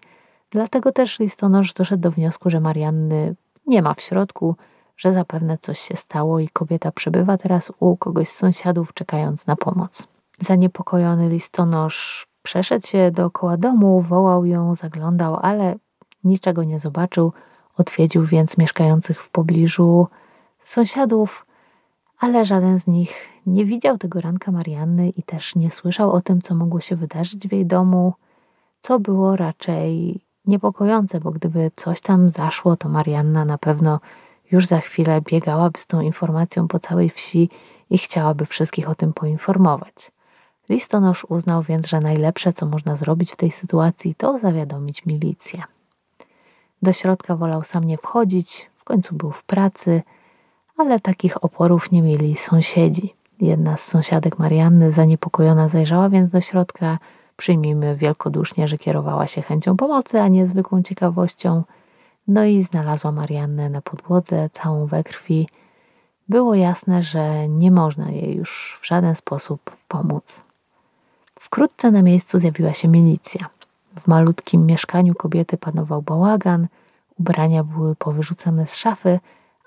Dlatego 0.51 0.91
też 0.91 1.19
listonosz 1.19 1.73
doszedł 1.73 2.01
do 2.01 2.11
wniosku, 2.11 2.49
że 2.49 2.59
Marianny 2.59 3.35
nie 3.67 3.81
ma 3.81 3.93
w 3.93 4.01
środku, 4.01 4.55
że 4.97 5.13
zapewne 5.13 5.57
coś 5.57 5.79
się 5.79 5.95
stało 5.95 6.39
i 6.39 6.49
kobieta 6.49 6.91
przebywa 6.91 7.37
teraz 7.37 7.71
u 7.79 7.97
kogoś 7.97 8.29
z 8.29 8.37
sąsiadów, 8.37 8.93
czekając 8.93 9.47
na 9.47 9.55
pomoc. 9.55 10.07
Zaniepokojony 10.39 11.29
listonosz 11.29 12.30
przeszedł 12.43 12.87
się 12.87 13.11
dookoła 13.11 13.57
domu, 13.57 14.01
wołał 14.01 14.45
ją, 14.45 14.75
zaglądał, 14.75 15.37
ale 15.41 15.75
niczego 16.23 16.63
nie 16.63 16.79
zobaczył. 16.79 17.33
Odwiedził 17.77 18.25
więc 18.25 18.57
mieszkających 18.57 19.21
w 19.23 19.29
pobliżu 19.29 20.07
sąsiadów, 20.63 21.45
ale 22.19 22.45
żaden 22.45 22.79
z 22.79 22.87
nich 22.87 23.29
nie 23.45 23.65
widział 23.65 23.97
tego 23.97 24.21
ranka 24.21 24.51
Marianny 24.51 25.09
i 25.09 25.23
też 25.23 25.55
nie 25.55 25.71
słyszał 25.71 26.11
o 26.11 26.21
tym, 26.21 26.41
co 26.41 26.55
mogło 26.55 26.79
się 26.79 26.95
wydarzyć 26.95 27.47
w 27.47 27.51
jej 27.51 27.65
domu, 27.65 28.13
co 28.79 28.99
było 28.99 29.35
raczej 29.35 30.21
niepokojące, 30.45 31.19
bo 31.19 31.31
gdyby 31.31 31.71
coś 31.75 32.01
tam 32.01 32.29
zaszło, 32.29 32.75
to 32.75 32.89
Marianna 32.89 33.45
na 33.45 33.57
pewno 33.57 33.99
już 34.51 34.65
za 34.65 34.79
chwilę 34.79 35.21
biegałaby 35.21 35.79
z 35.79 35.87
tą 35.87 36.01
informacją 36.01 36.67
po 36.67 36.79
całej 36.79 37.09
wsi 37.09 37.49
i 37.89 37.97
chciałaby 37.97 38.45
wszystkich 38.45 38.89
o 38.89 38.95
tym 38.95 39.13
poinformować. 39.13 40.11
Listonosz 40.71 41.25
uznał 41.29 41.63
więc, 41.63 41.87
że 41.87 41.99
najlepsze, 41.99 42.53
co 42.53 42.65
można 42.65 42.95
zrobić 42.95 43.31
w 43.31 43.35
tej 43.35 43.51
sytuacji, 43.51 44.15
to 44.15 44.39
zawiadomić 44.39 45.05
milicję. 45.05 45.63
Do 46.81 46.93
środka 46.93 47.35
wolał 47.35 47.63
sam 47.63 47.83
nie 47.83 47.97
wchodzić, 47.97 48.69
w 48.77 48.83
końcu 48.83 49.15
był 49.15 49.31
w 49.31 49.43
pracy, 49.43 50.01
ale 50.77 50.99
takich 50.99 51.43
oporów 51.43 51.91
nie 51.91 52.01
mieli 52.01 52.35
sąsiedzi. 52.35 53.15
Jedna 53.41 53.77
z 53.77 53.83
sąsiadek 53.83 54.39
Marianny 54.39 54.91
zaniepokojona 54.91 55.69
zajrzała 55.69 56.09
więc 56.09 56.31
do 56.31 56.41
środka. 56.41 56.99
Przyjmijmy 57.37 57.95
wielkodusznie, 57.95 58.67
że 58.67 58.77
kierowała 58.77 59.27
się 59.27 59.41
chęcią 59.41 59.77
pomocy, 59.77 60.21
a 60.21 60.27
nie 60.27 60.47
zwykłą 60.47 60.83
ciekawością– 60.83 61.63
no 62.27 62.45
i 62.45 62.63
znalazła 62.63 63.11
Mariannę 63.11 63.69
na 63.69 63.81
podłodze, 63.81 64.49
całą 64.49 64.85
we 64.85 65.03
krwi. 65.03 65.47
Było 66.29 66.55
jasne, 66.55 67.03
że 67.03 67.47
nie 67.47 67.71
można 67.71 68.11
jej 68.11 68.35
już 68.35 68.79
w 68.81 68.87
żaden 68.87 69.15
sposób 69.15 69.77
pomóc. 69.87 70.43
Wkrótce 71.51 71.91
na 71.91 72.01
miejscu 72.01 72.39
zjawiła 72.39 72.73
się 72.73 72.87
milicja. 72.87 73.49
W 73.99 74.07
malutkim 74.07 74.65
mieszkaniu 74.65 75.15
kobiety 75.15 75.57
panował 75.57 76.01
bałagan, 76.01 76.67
ubrania 77.19 77.63
były 77.63 77.95
powyrzucane 77.95 78.67
z 78.67 78.75
szafy, 78.75 79.19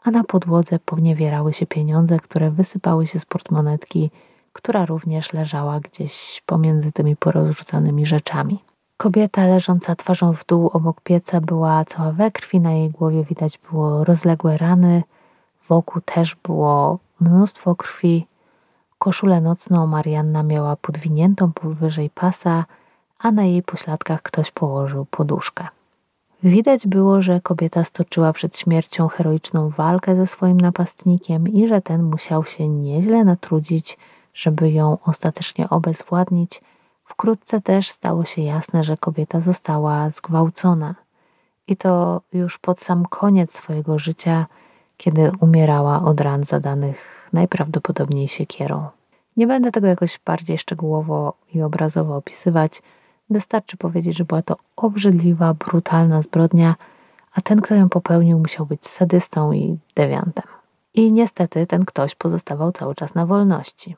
a 0.03 0.11
na 0.11 0.25
podłodze 0.25 0.79
poniewierały 0.79 1.53
się 1.53 1.67
pieniądze, 1.67 2.19
które 2.19 2.51
wysypały 2.51 3.07
się 3.07 3.19
z 3.19 3.25
portmonetki, 3.25 4.11
która 4.53 4.87
również 4.87 5.33
leżała 5.33 5.81
gdzieś 5.81 6.43
pomiędzy 6.47 6.93
tymi 6.93 7.17
porozrzucanymi 7.17 8.07
rzeczami. 8.07 8.59
Kobieta 8.97 9.47
leżąca 9.47 9.97
twarzą 9.97 10.33
w 10.33 10.47
dół 10.47 10.71
obok 10.73 11.01
pieca 11.01 11.41
była 11.41 11.85
cała 11.85 12.13
we 12.13 12.31
krwi, 12.31 12.61
na 12.61 12.73
jej 12.73 12.91
głowie 12.91 13.25
widać 13.25 13.59
było 13.71 14.05
rozległe 14.05 14.59
rany, 14.59 15.03
wokół 15.69 16.03
też 16.05 16.37
było 16.45 16.99
mnóstwo 17.21 17.77
krwi. 17.77 18.27
Koszulę 18.99 19.41
nocną 19.41 19.87
Marianna 19.87 20.43
miała 20.43 20.77
podwiniętą 20.77 21.53
powyżej 21.53 22.11
pasa, 22.11 22.65
a 23.19 23.33
na 23.33 23.45
jej 23.45 23.63
pośladkach 23.63 24.23
ktoś 24.23 24.51
położył 24.51 25.05
poduszkę. 25.05 25.69
Widać 26.43 26.87
było, 26.87 27.23
że 27.23 27.41
kobieta 27.41 27.85
stoczyła 27.85 28.33
przed 28.33 28.59
śmiercią 28.59 29.09
heroiczną 29.09 29.71
walkę 29.71 30.17
ze 30.17 30.27
swoim 30.27 30.61
napastnikiem 30.61 31.49
i 31.49 31.69
że 31.69 31.81
ten 31.81 32.03
musiał 32.03 32.45
się 32.45 32.69
nieźle 32.69 33.25
natrudzić, 33.25 33.99
żeby 34.35 34.71
ją 34.71 34.99
ostatecznie 35.05 35.71
obezwładnić– 35.71 36.61
Wkrótce 37.05 37.61
też 37.61 37.91
stało 37.91 38.25
się 38.25 38.43
jasne, 38.43 38.85
że 38.85 38.97
kobieta 38.97 39.41
została 39.41 40.11
zgwałcona. 40.11 40.95
I 41.69 41.77
to 41.77 42.21
już 42.33 42.59
pod 42.59 42.81
sam 42.81 43.07
koniec 43.07 43.55
swojego 43.55 43.99
życia, 43.99 44.47
kiedy 44.97 45.33
umierała 45.41 46.05
od 46.05 46.21
ran 46.21 46.45
zadanych 46.45 47.14
najprawdopodobniej 47.35 48.29
siekierą. 48.29 48.89
Nie 49.37 49.47
będę 49.47 49.73
tego 49.73 49.87
jakoś 49.87 50.21
bardziej 50.25 50.59
szczegółowo 50.59 51.35
i 51.55 51.63
obrazowo 51.63 52.17
opisywać. 52.17 52.83
Wystarczy 53.31 53.77
powiedzieć, 53.77 54.17
że 54.17 54.25
była 54.25 54.43
to 54.43 54.57
obrzydliwa, 54.77 55.55
brutalna 55.55 56.23
zbrodnia, 56.23 56.75
a 57.35 57.41
ten, 57.41 57.61
kto 57.61 57.75
ją 57.75 57.89
popełnił, 57.89 58.39
musiał 58.39 58.67
być 58.67 58.87
sadystą 58.87 59.53
i 59.53 59.79
dewiantem. 59.95 60.45
I 60.95 61.13
niestety 61.13 61.67
ten 61.67 61.85
ktoś 61.85 62.15
pozostawał 62.15 62.73
cały 62.73 62.95
czas 62.95 63.15
na 63.15 63.27
wolności. 63.27 63.97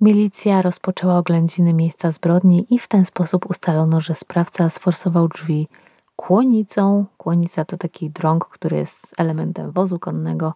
Milicja 0.00 0.62
rozpoczęła 0.62 1.18
oględziny 1.18 1.72
miejsca 1.72 2.10
zbrodni 2.10 2.66
i 2.74 2.78
w 2.78 2.88
ten 2.88 3.04
sposób 3.04 3.50
ustalono, 3.50 4.00
że 4.00 4.14
sprawca 4.14 4.68
sforsował 4.68 5.28
drzwi 5.28 5.68
kłonicą. 6.16 7.04
Kłonica 7.18 7.64
to 7.64 7.76
taki 7.76 8.10
drąg, 8.10 8.48
który 8.48 8.76
jest 8.76 9.14
elementem 9.20 9.70
wozu 9.70 9.98
konnego. 9.98 10.54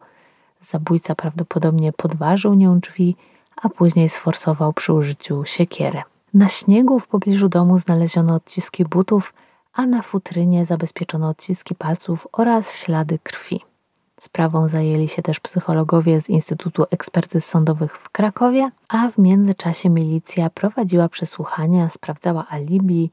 Zabójca 0.60 1.14
prawdopodobnie 1.14 1.92
podważył 1.92 2.54
nią 2.54 2.80
drzwi, 2.80 3.16
a 3.62 3.68
później 3.68 4.08
sforsował 4.08 4.72
przy 4.72 4.92
użyciu 4.92 5.44
siekiery. 5.44 6.02
Na 6.34 6.48
śniegu 6.48 7.00
w 7.00 7.08
pobliżu 7.08 7.48
domu 7.48 7.78
znaleziono 7.78 8.34
odciski 8.34 8.84
butów, 8.84 9.34
a 9.72 9.86
na 9.86 10.02
futrynie 10.02 10.66
zabezpieczono 10.66 11.28
odciski 11.28 11.74
palców 11.74 12.28
oraz 12.32 12.76
ślady 12.76 13.18
krwi. 13.18 13.60
Sprawą 14.20 14.68
zajęli 14.68 15.08
się 15.08 15.22
też 15.22 15.40
psychologowie 15.40 16.20
z 16.20 16.28
Instytutu 16.28 16.84
Ekspertyz 16.90 17.44
Sądowych 17.46 17.98
w 17.98 18.10
Krakowie, 18.10 18.70
a 18.88 19.10
w 19.10 19.18
międzyczasie 19.18 19.90
milicja 19.90 20.50
prowadziła 20.50 21.08
przesłuchania, 21.08 21.90
sprawdzała 21.90 22.44
alibi 22.48 23.10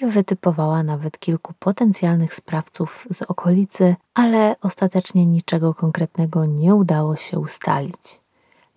i 0.00 0.06
wytypowała 0.06 0.82
nawet 0.82 1.18
kilku 1.18 1.52
potencjalnych 1.58 2.34
sprawców 2.34 3.06
z 3.10 3.22
okolicy, 3.22 3.96
ale 4.14 4.56
ostatecznie 4.60 5.26
niczego 5.26 5.74
konkretnego 5.74 6.46
nie 6.46 6.74
udało 6.74 7.16
się 7.16 7.38
ustalić. 7.38 8.20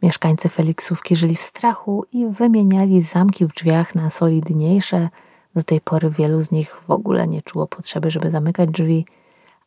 Mieszkańcy 0.01 0.49
Feliksówki 0.49 1.15
żyli 1.15 1.35
w 1.35 1.41
strachu 1.41 2.05
i 2.13 2.27
wymieniali 2.27 3.01
zamki 3.01 3.45
w 3.45 3.53
drzwiach 3.53 3.95
na 3.95 4.09
solidniejsze. 4.09 5.09
Do 5.55 5.63
tej 5.63 5.81
pory 5.81 6.09
wielu 6.09 6.43
z 6.43 6.51
nich 6.51 6.75
w 6.87 6.91
ogóle 6.91 7.27
nie 7.27 7.41
czuło 7.41 7.67
potrzeby, 7.67 8.11
żeby 8.11 8.31
zamykać 8.31 8.69
drzwi 8.69 9.05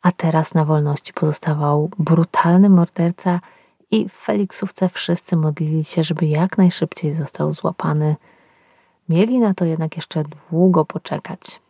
a 0.07 0.13
teraz 0.13 0.55
na 0.55 0.65
wolności 0.65 1.13
pozostawał 1.13 1.91
brutalny 1.99 2.69
morderca 2.69 3.41
i 3.91 4.09
w 4.09 4.13
Feliksówce 4.13 4.89
wszyscy 4.89 5.37
modlili 5.37 5.85
się, 5.85 6.05
żeby 6.05 6.27
jak 6.27 6.59
najszybciej 6.59 7.13
został 7.13 7.55
złapany. 7.55 8.17
Mieli 9.09 9.39
na 9.39 9.55
to 9.55 9.65
jednak 9.65 9.97
jeszcze 9.97 10.25
długo 10.51 10.85
poczekać. 10.85 11.61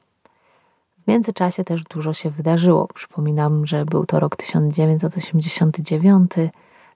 W 0.98 1.08
międzyczasie 1.08 1.64
też 1.64 1.82
dużo 1.82 2.14
się 2.14 2.30
wydarzyło. 2.30 2.88
Przypominam, 2.94 3.66
że 3.66 3.84
był 3.84 4.06
to 4.06 4.20
rok 4.20 4.36
1989. 4.36 6.30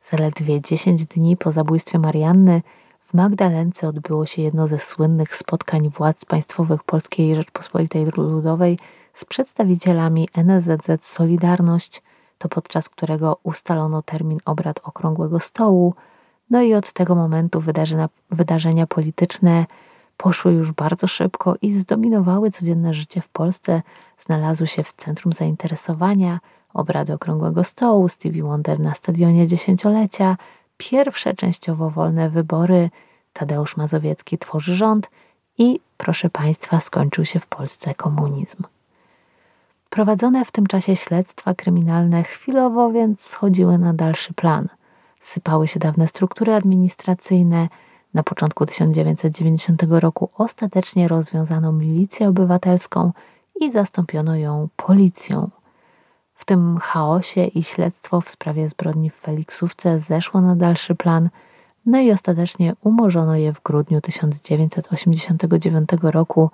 Zaledwie 0.04 0.60
10 0.60 1.04
dni 1.04 1.36
po 1.36 1.52
zabójstwie 1.52 1.98
Marianny 1.98 2.62
w 3.06 3.14
Magdalence 3.14 3.88
odbyło 3.88 4.26
się 4.26 4.42
jedno 4.42 4.68
ze 4.68 4.78
słynnych 4.78 5.36
spotkań 5.36 5.90
władz 5.90 6.24
państwowych 6.24 6.84
Polskiej 6.84 7.36
Rzeczpospolitej 7.36 8.06
Ludowej– 8.16 8.78
z 9.14 9.24
przedstawicielami 9.24 10.28
NSZZ 10.34 11.06
Solidarność, 11.06 12.02
to 12.38 12.48
podczas 12.48 12.88
którego 12.88 13.38
ustalono 13.42 14.02
termin 14.02 14.38
obrad 14.44 14.80
okrągłego 14.82 15.40
stołu, 15.40 15.94
no 16.50 16.62
i 16.62 16.74
od 16.74 16.92
tego 16.92 17.14
momentu 17.14 17.60
wydarzenia, 17.60 18.08
wydarzenia 18.30 18.86
polityczne 18.86 19.66
poszły 20.22 20.52
już 20.52 20.72
bardzo 20.72 21.06
szybko 21.06 21.54
i 21.62 21.72
zdominowały 21.72 22.50
codzienne 22.50 22.94
życie 22.94 23.20
w 23.20 23.28
Polsce, 23.28 23.82
znalazły 24.18 24.66
się 24.66 24.82
w 24.82 24.92
centrum 24.92 25.32
zainteresowania, 25.32 26.40
obrady 26.74 27.12
okrągłego 27.12 27.64
stołu, 27.64 28.08
Stevie 28.08 28.42
Wonder 28.42 28.80
na 28.80 28.94
stadionie 28.94 29.46
dziesięciolecia, 29.46 30.36
pierwsze 30.76 31.34
częściowo 31.34 31.90
wolne 31.90 32.30
wybory, 32.30 32.90
Tadeusz 33.32 33.76
Mazowiecki 33.76 34.38
tworzy 34.38 34.74
rząd 34.74 35.10
i, 35.58 35.80
proszę 35.96 36.30
Państwa, 36.30 36.80
skończył 36.80 37.24
się 37.24 37.40
w 37.40 37.46
Polsce 37.46 37.94
komunizm. 37.94 38.62
Prowadzone 39.90 40.44
w 40.44 40.52
tym 40.52 40.66
czasie 40.66 40.96
śledztwa 40.96 41.54
kryminalne 41.54 42.22
chwilowo 42.22 42.92
więc 42.92 43.20
schodziły 43.20 43.78
na 43.78 43.94
dalszy 43.94 44.34
plan. 44.34 44.68
Sypały 45.20 45.68
się 45.68 45.80
dawne 45.80 46.08
struktury 46.08 46.54
administracyjne. 46.54 47.68
Na 48.14 48.22
początku 48.22 48.66
1990 48.66 49.82
roku 49.88 50.28
ostatecznie 50.34 51.08
rozwiązano 51.08 51.72
milicję 51.72 52.28
obywatelską 52.28 53.12
i 53.60 53.72
zastąpiono 53.72 54.36
ją 54.36 54.68
policją. 54.76 55.50
W 56.34 56.44
tym 56.44 56.78
chaosie 56.78 57.44
i 57.44 57.62
śledztwo 57.62 58.20
w 58.20 58.30
sprawie 58.30 58.68
zbrodni 58.68 59.10
w 59.10 59.14
Feliksówce 59.14 59.98
zeszło 59.98 60.40
na 60.40 60.56
dalszy 60.56 60.94
plan, 60.94 61.30
no 61.86 62.00
i 62.00 62.12
ostatecznie 62.12 62.74
umorzono 62.84 63.36
je 63.36 63.52
w 63.52 63.62
grudniu 63.62 64.00
1989 64.00 65.88
roku, 66.02 66.50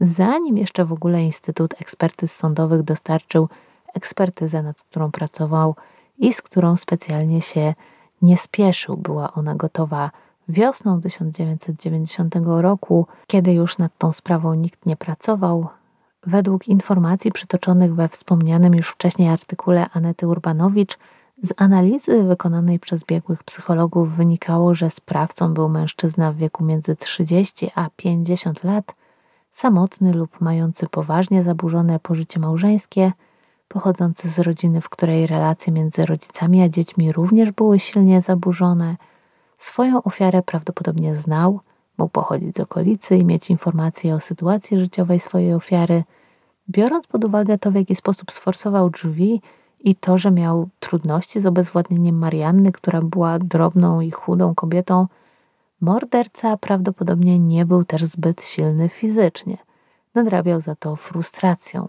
zanim 0.00 0.58
jeszcze 0.58 0.84
w 0.84 0.92
ogóle 0.92 1.24
Instytut 1.24 1.74
Ekspertyz 1.80 2.36
Sądowych 2.36 2.82
dostarczył 2.82 3.48
ekspertyzę, 3.94 4.62
nad 4.62 4.82
którą 4.82 5.10
pracował 5.10 5.74
i 6.18 6.32
z 6.32 6.42
którą 6.42 6.76
specjalnie 6.76 7.40
się 7.40 7.74
nie 8.22 8.36
spieszył. 8.36 8.96
Była 8.96 9.32
ona 9.32 9.54
gotowa 9.54 10.10
wiosną 10.48 11.00
1990 11.00 12.34
roku, 12.46 13.06
kiedy 13.26 13.52
już 13.52 13.78
nad 13.78 13.98
tą 13.98 14.12
sprawą 14.12 14.54
nikt 14.54 14.86
nie 14.86 14.96
pracował. 14.96 15.68
Według 16.26 16.68
informacji 16.68 17.32
przytoczonych 17.32 17.94
we 17.94 18.08
wspomnianym 18.08 18.74
już 18.74 18.88
wcześniej 18.88 19.28
artykule 19.28 19.86
Anety 19.92 20.28
Urbanowicz, 20.28 20.98
z 21.42 21.52
analizy 21.56 22.22
wykonanej 22.22 22.78
przez 22.78 23.04
biegłych 23.04 23.44
psychologów 23.44 24.16
wynikało, 24.16 24.74
że 24.74 24.90
sprawcą 24.90 25.54
był 25.54 25.68
mężczyzna 25.68 26.32
w 26.32 26.36
wieku 26.36 26.64
między 26.64 26.96
30 26.96 27.70
a 27.74 27.90
50 27.96 28.64
lat, 28.64 28.94
samotny 29.52 30.12
lub 30.12 30.40
mający 30.40 30.86
poważnie 30.86 31.42
zaburzone 31.42 32.00
pożycie 32.00 32.40
małżeńskie, 32.40 33.12
pochodzący 33.68 34.28
z 34.28 34.38
rodziny, 34.38 34.80
w 34.80 34.88
której 34.88 35.26
relacje 35.26 35.72
między 35.72 36.06
rodzicami 36.06 36.62
a 36.62 36.68
dziećmi 36.68 37.12
również 37.12 37.50
były 37.50 37.78
silnie 37.78 38.22
zaburzone. 38.22 38.96
Swoją 39.58 40.02
ofiarę 40.02 40.42
prawdopodobnie 40.42 41.16
znał, 41.16 41.60
mógł 41.98 42.10
pochodzić 42.10 42.56
z 42.56 42.60
okolicy 42.60 43.16
i 43.16 43.24
mieć 43.24 43.50
informacje 43.50 44.14
o 44.14 44.20
sytuacji 44.20 44.78
życiowej 44.78 45.20
swojej 45.20 45.54
ofiary. 45.54 46.04
Biorąc 46.70 47.06
pod 47.06 47.24
uwagę 47.24 47.58
to, 47.58 47.70
w 47.70 47.74
jaki 47.74 47.94
sposób 47.94 48.32
sforsował 48.32 48.90
drzwi 48.90 49.42
i 49.80 49.94
to, 49.94 50.18
że 50.18 50.30
miał 50.30 50.68
trudności 50.80 51.40
z 51.40 51.46
obezwładnieniem 51.46 52.18
Marianny, 52.18 52.72
która 52.72 53.02
była 53.02 53.38
drobną 53.38 54.00
i 54.00 54.10
chudą 54.10 54.54
kobietą, 54.54 55.06
morderca 55.80 56.56
prawdopodobnie 56.56 57.38
nie 57.38 57.66
był 57.66 57.84
też 57.84 58.04
zbyt 58.04 58.42
silny 58.42 58.88
fizycznie. 58.88 59.58
Nadrabiał 60.14 60.60
za 60.60 60.74
to 60.74 60.96
frustracją. 60.96 61.88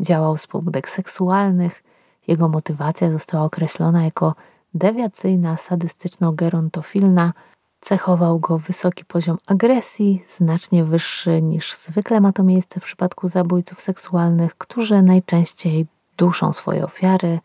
Działał 0.00 0.38
z 0.38 0.46
pobudek 0.46 0.88
seksualnych, 0.88 1.82
jego 2.28 2.48
motywacja 2.48 3.10
została 3.10 3.44
określona 3.44 4.04
jako 4.04 4.34
dewiacyjna, 4.74 5.56
sadystyczno-gerontofilna, 5.56 7.32
cechował 7.80 8.38
go 8.38 8.58
wysoki 8.58 9.04
poziom 9.04 9.38
agresji, 9.46 10.24
znacznie 10.28 10.84
wyższy 10.84 11.42
niż 11.42 11.76
zwykle 11.76 12.20
ma 12.20 12.32
to 12.32 12.42
miejsce 12.42 12.80
w 12.80 12.84
przypadku 12.84 13.28
zabójców 13.28 13.80
seksualnych, 13.80 14.58
którzy 14.58 15.02
najczęściej 15.02 15.86
duszą 16.16 16.52
swoje 16.52 16.84
ofiary. 16.84 17.40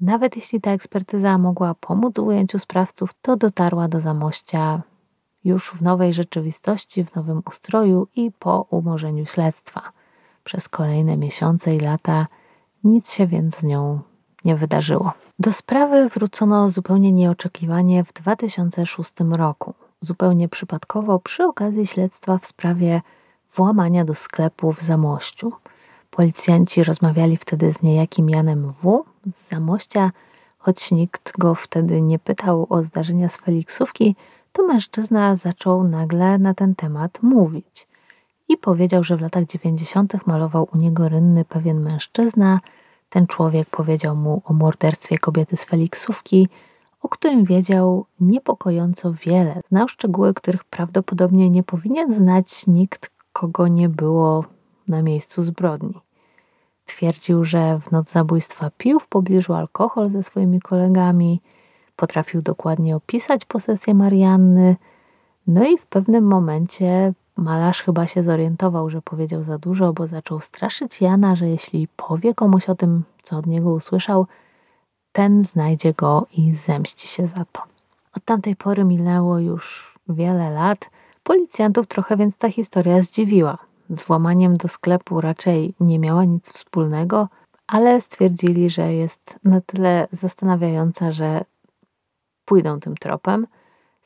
Nawet 0.00 0.36
jeśli 0.36 0.60
ta 0.60 0.70
ekspertyza 0.70 1.38
mogła 1.38 1.74
pomóc 1.74 2.18
ujęciu 2.18 2.58
sprawców, 2.58 3.14
to 3.22 3.36
dotarła 3.36 3.88
do 3.88 4.00
zamościa 4.00 4.82
już 5.44 5.70
w 5.70 5.82
nowej 5.82 6.14
rzeczywistości, 6.14 7.04
w 7.04 7.14
nowym 7.14 7.42
ustroju 7.46 8.08
i 8.16 8.32
po 8.38 8.66
umorzeniu 8.70 9.26
śledztwa. 9.26 9.82
Przez 10.44 10.68
kolejne 10.68 11.16
miesiące 11.16 11.76
i 11.76 11.80
lata 11.80 12.26
nic 12.84 13.12
się 13.12 13.26
więc 13.26 13.56
z 13.56 13.62
nią 13.62 14.00
nie 14.46 14.56
wydarzyło. 14.56 15.12
Do 15.38 15.52
sprawy 15.52 16.08
wrócono 16.08 16.70
zupełnie 16.70 17.12
nieoczekiwanie 17.12 18.04
w 18.04 18.12
2006 18.12 19.12
roku, 19.30 19.74
zupełnie 20.00 20.48
przypadkowo 20.48 21.18
przy 21.18 21.44
okazji 21.44 21.86
śledztwa 21.86 22.38
w 22.38 22.46
sprawie 22.46 23.02
włamania 23.56 24.04
do 24.04 24.14
sklepu 24.14 24.72
w 24.72 24.82
Zamościu. 24.82 25.52
Policjanci 26.10 26.84
rozmawiali 26.84 27.36
wtedy 27.36 27.72
z 27.72 27.82
niejakim 27.82 28.30
Janem 28.30 28.72
W. 28.82 29.04
z 29.34 29.50
Zamościa, 29.50 30.10
choć 30.58 30.90
nikt 30.90 31.32
go 31.38 31.54
wtedy 31.54 32.02
nie 32.02 32.18
pytał 32.18 32.66
o 32.70 32.82
zdarzenia 32.82 33.28
z 33.28 33.36
Feliksówki, 33.36 34.16
to 34.52 34.66
mężczyzna 34.66 35.36
zaczął 35.36 35.84
nagle 35.84 36.38
na 36.38 36.54
ten 36.54 36.74
temat 36.74 37.22
mówić. 37.22 37.86
I 38.48 38.56
powiedział, 38.56 39.04
że 39.04 39.16
w 39.16 39.20
latach 39.20 39.44
dziewięćdziesiątych 39.44 40.26
malował 40.26 40.68
u 40.74 40.76
niego 40.76 41.08
rynny 41.08 41.44
pewien 41.44 41.80
mężczyzna. 41.80 42.60
Ten 43.08 43.26
człowiek 43.26 43.70
powiedział 43.70 44.16
mu 44.16 44.42
o 44.44 44.52
morderstwie 44.52 45.18
kobiety 45.18 45.56
z 45.56 45.64
Feliksówki, 45.64 46.48
o 47.02 47.08
którym 47.08 47.44
wiedział 47.44 48.06
niepokojąco 48.20 49.12
wiele. 49.12 49.60
Znał 49.68 49.88
szczegóły, 49.88 50.34
których 50.34 50.64
prawdopodobnie 50.64 51.50
nie 51.50 51.62
powinien 51.62 52.14
znać 52.14 52.66
nikt, 52.66 53.10
kogo 53.32 53.68
nie 53.68 53.88
było 53.88 54.44
na 54.88 55.02
miejscu 55.02 55.44
zbrodni. 55.44 55.94
Twierdził, 56.84 57.44
że 57.44 57.80
w 57.80 57.90
noc 57.90 58.10
zabójstwa 58.10 58.70
pił 58.78 59.00
w 59.00 59.08
pobliżu 59.08 59.54
alkohol 59.54 60.10
ze 60.10 60.22
swoimi 60.22 60.60
kolegami, 60.60 61.40
potrafił 61.96 62.42
dokładnie 62.42 62.96
opisać 62.96 63.44
posesję 63.44 63.94
Marianny. 63.94 64.76
No 65.46 65.64
i 65.64 65.78
w 65.78 65.86
pewnym 65.86 66.24
momencie 66.24 67.14
malarz 67.36 67.82
chyba 67.82 68.06
się 68.06 68.22
zorientował, 68.22 68.90
że 68.90 69.02
powiedział 69.02 69.42
za 69.42 69.58
dużo, 69.58 69.92
bo 69.92 70.06
zaczął 70.06 70.40
straszyć 70.40 71.00
Jana, 71.00 71.36
że 71.36 71.48
jeśli 71.48 71.88
powie 71.96 72.34
komuś 72.34 72.68
o 72.68 72.74
tym, 72.74 73.02
co 73.22 73.36
od 73.36 73.46
niego 73.46 73.72
usłyszał, 73.72 74.26
ten 75.12 75.44
znajdzie 75.44 75.92
go 75.92 76.26
i 76.36 76.54
zemści 76.54 77.08
się 77.08 77.26
za 77.26 77.44
to. 77.52 77.62
Od 78.16 78.24
tamtej 78.24 78.56
pory 78.56 78.84
minęło 78.84 79.38
już 79.38 79.94
wiele 80.08 80.50
lat. 80.50 80.90
Policjantów 81.22 81.86
trochę 81.86 82.16
więc 82.16 82.36
ta 82.36 82.50
historia 82.50 83.02
zdziwiła 83.02 83.58
z 83.90 84.04
włamaniem 84.04 84.56
do 84.56 84.68
sklepu 84.68 85.20
raczej 85.20 85.74
nie 85.80 85.98
miała 85.98 86.24
nic 86.24 86.52
wspólnego, 86.52 87.28
ale 87.66 88.00
stwierdzili, 88.00 88.70
że 88.70 88.92
jest 88.92 89.38
na 89.44 89.60
tyle 89.60 90.08
zastanawiająca, 90.12 91.12
że 91.12 91.44
pójdą 92.44 92.80
tym 92.80 92.96
tropem. 92.96 93.46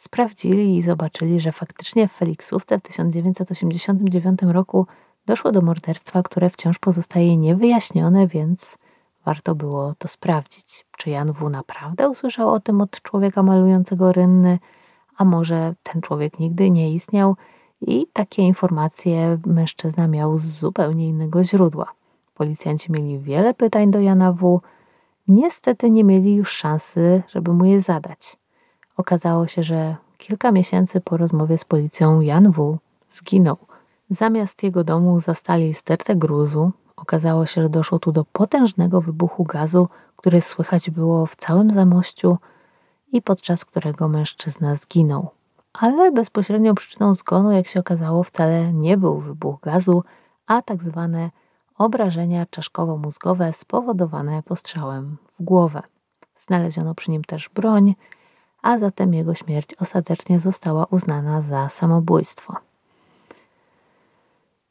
Sprawdzili 0.01 0.77
i 0.77 0.83
zobaczyli, 0.83 1.41
że 1.41 1.53
faktycznie 1.53 2.09
w 2.09 2.13
Feliksówce 2.13 2.79
w 2.79 2.83
1989 2.83 4.43
roku 4.43 4.87
doszło 5.27 5.53
do 5.53 5.63
morderstwa, 5.63 6.23
które 6.23 6.51
wciąż 6.51 6.79
pozostaje 6.79 7.37
niewyjaśnione, 7.37 8.27
więc 8.27 8.79
warto 9.25 9.55
było 9.55 9.95
to 9.99 10.09
sprawdzić. 10.09 10.87
Czy 10.99 11.11
Jan 11.11 11.33
W. 11.33 11.51
naprawdę 11.51 12.11
usłyszał 12.11 12.49
o 12.49 12.61
tym 12.61 12.81
od 12.81 13.03
człowieka 13.03 13.43
malującego 13.43 14.13
rynny, 14.13 14.59
a 15.17 15.25
może 15.25 15.75
ten 15.83 16.03
człowiek 16.03 16.39
nigdy 16.39 16.71
nie 16.71 16.95
istniał 16.95 17.37
i 17.81 18.07
takie 18.13 18.43
informacje 18.43 19.39
mężczyzna 19.47 20.09
miał 20.09 20.39
z 20.39 20.45
zupełnie 20.45 21.09
innego 21.09 21.45
źródła. 21.45 21.93
Policjanci 22.35 22.93
mieli 22.93 23.19
wiele 23.19 23.55
pytań 23.55 23.91
do 23.91 24.01
Jana 24.01 24.33
W. 24.33 24.61
Niestety 25.29 25.91
nie 25.91 26.05
mieli 26.05 26.35
już 26.35 26.51
szansy, 26.51 27.23
żeby 27.29 27.53
mu 27.53 27.65
je 27.65 27.81
zadać. 27.81 28.41
Okazało 29.01 29.47
się, 29.47 29.63
że 29.63 29.97
kilka 30.19 30.53
miesięcy 30.53 31.01
po 31.01 31.17
rozmowie 31.17 31.59
z 31.59 31.65
policją 31.65 32.21
Jan 32.21 32.51
W. 32.51 32.79
zginął. 33.09 33.57
Zamiast 34.11 34.63
jego 34.63 34.85
domu 34.85 35.21
zastali 35.21 35.75
stertę 35.75 36.17
gruzu. 36.17 36.73
Okazało 36.97 37.47
się, 37.47 37.63
że 37.63 37.69
doszło 37.69 37.99
tu 37.99 38.13
do 38.13 38.25
potężnego 38.25 39.01
wybuchu 39.01 39.45
gazu, 39.45 39.89
który 40.17 40.41
słychać 40.41 40.91
było 40.91 41.27
w 41.27 41.37
całym 41.37 41.71
zamościu 41.71 42.39
i 43.13 43.23
podczas 43.23 43.65
którego 43.65 44.09
mężczyzna 44.09 44.75
zginął 44.77 45.31
ale 45.73 46.13
bezpośrednią 46.13 46.75
przyczyną 46.75 47.15
zgonu, 47.15 47.51
jak 47.51 47.69
się 47.69 47.81
okazało, 47.81 48.25
wcale 48.25 48.73
nie 48.73 48.97
był 48.97 49.21
wybuch 49.21 49.61
gazu, 49.61 50.05
a 50.47 50.63
tak 50.63 50.83
zwane 50.83 51.31
obrażenia 51.79 52.47
czaszkowo-mózgowe 52.47 53.53
spowodowane 53.53 54.43
postrzałem 54.43 55.17
w 55.39 55.43
głowę. 55.43 55.83
Znaleziono 56.39 56.95
przy 56.95 57.11
nim 57.11 57.25
też 57.25 57.49
broń, 57.49 57.95
a 58.62 58.79
zatem 58.79 59.14
jego 59.14 59.35
śmierć 59.35 59.75
ostatecznie 59.75 60.40
została 60.40 60.87
uznana 60.90 61.42
za 61.42 61.68
samobójstwo. 61.68 62.57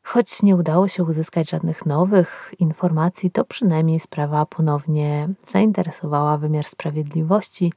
Choć 0.04 0.44
nie 0.44 0.56
udało 0.56 0.88
się 0.88 1.04
uzyskać 1.04 1.50
żadnych 1.50 1.86
nowych 1.86 2.54
informacji, 2.60 3.32
to 3.32 3.46
przynajmniej 3.46 4.00
sprawa 4.00 4.46
ponownie 4.46 5.30
zainteresowała 5.48 6.38
wymiar 6.38 6.66
sprawiedliwości 6.66 7.72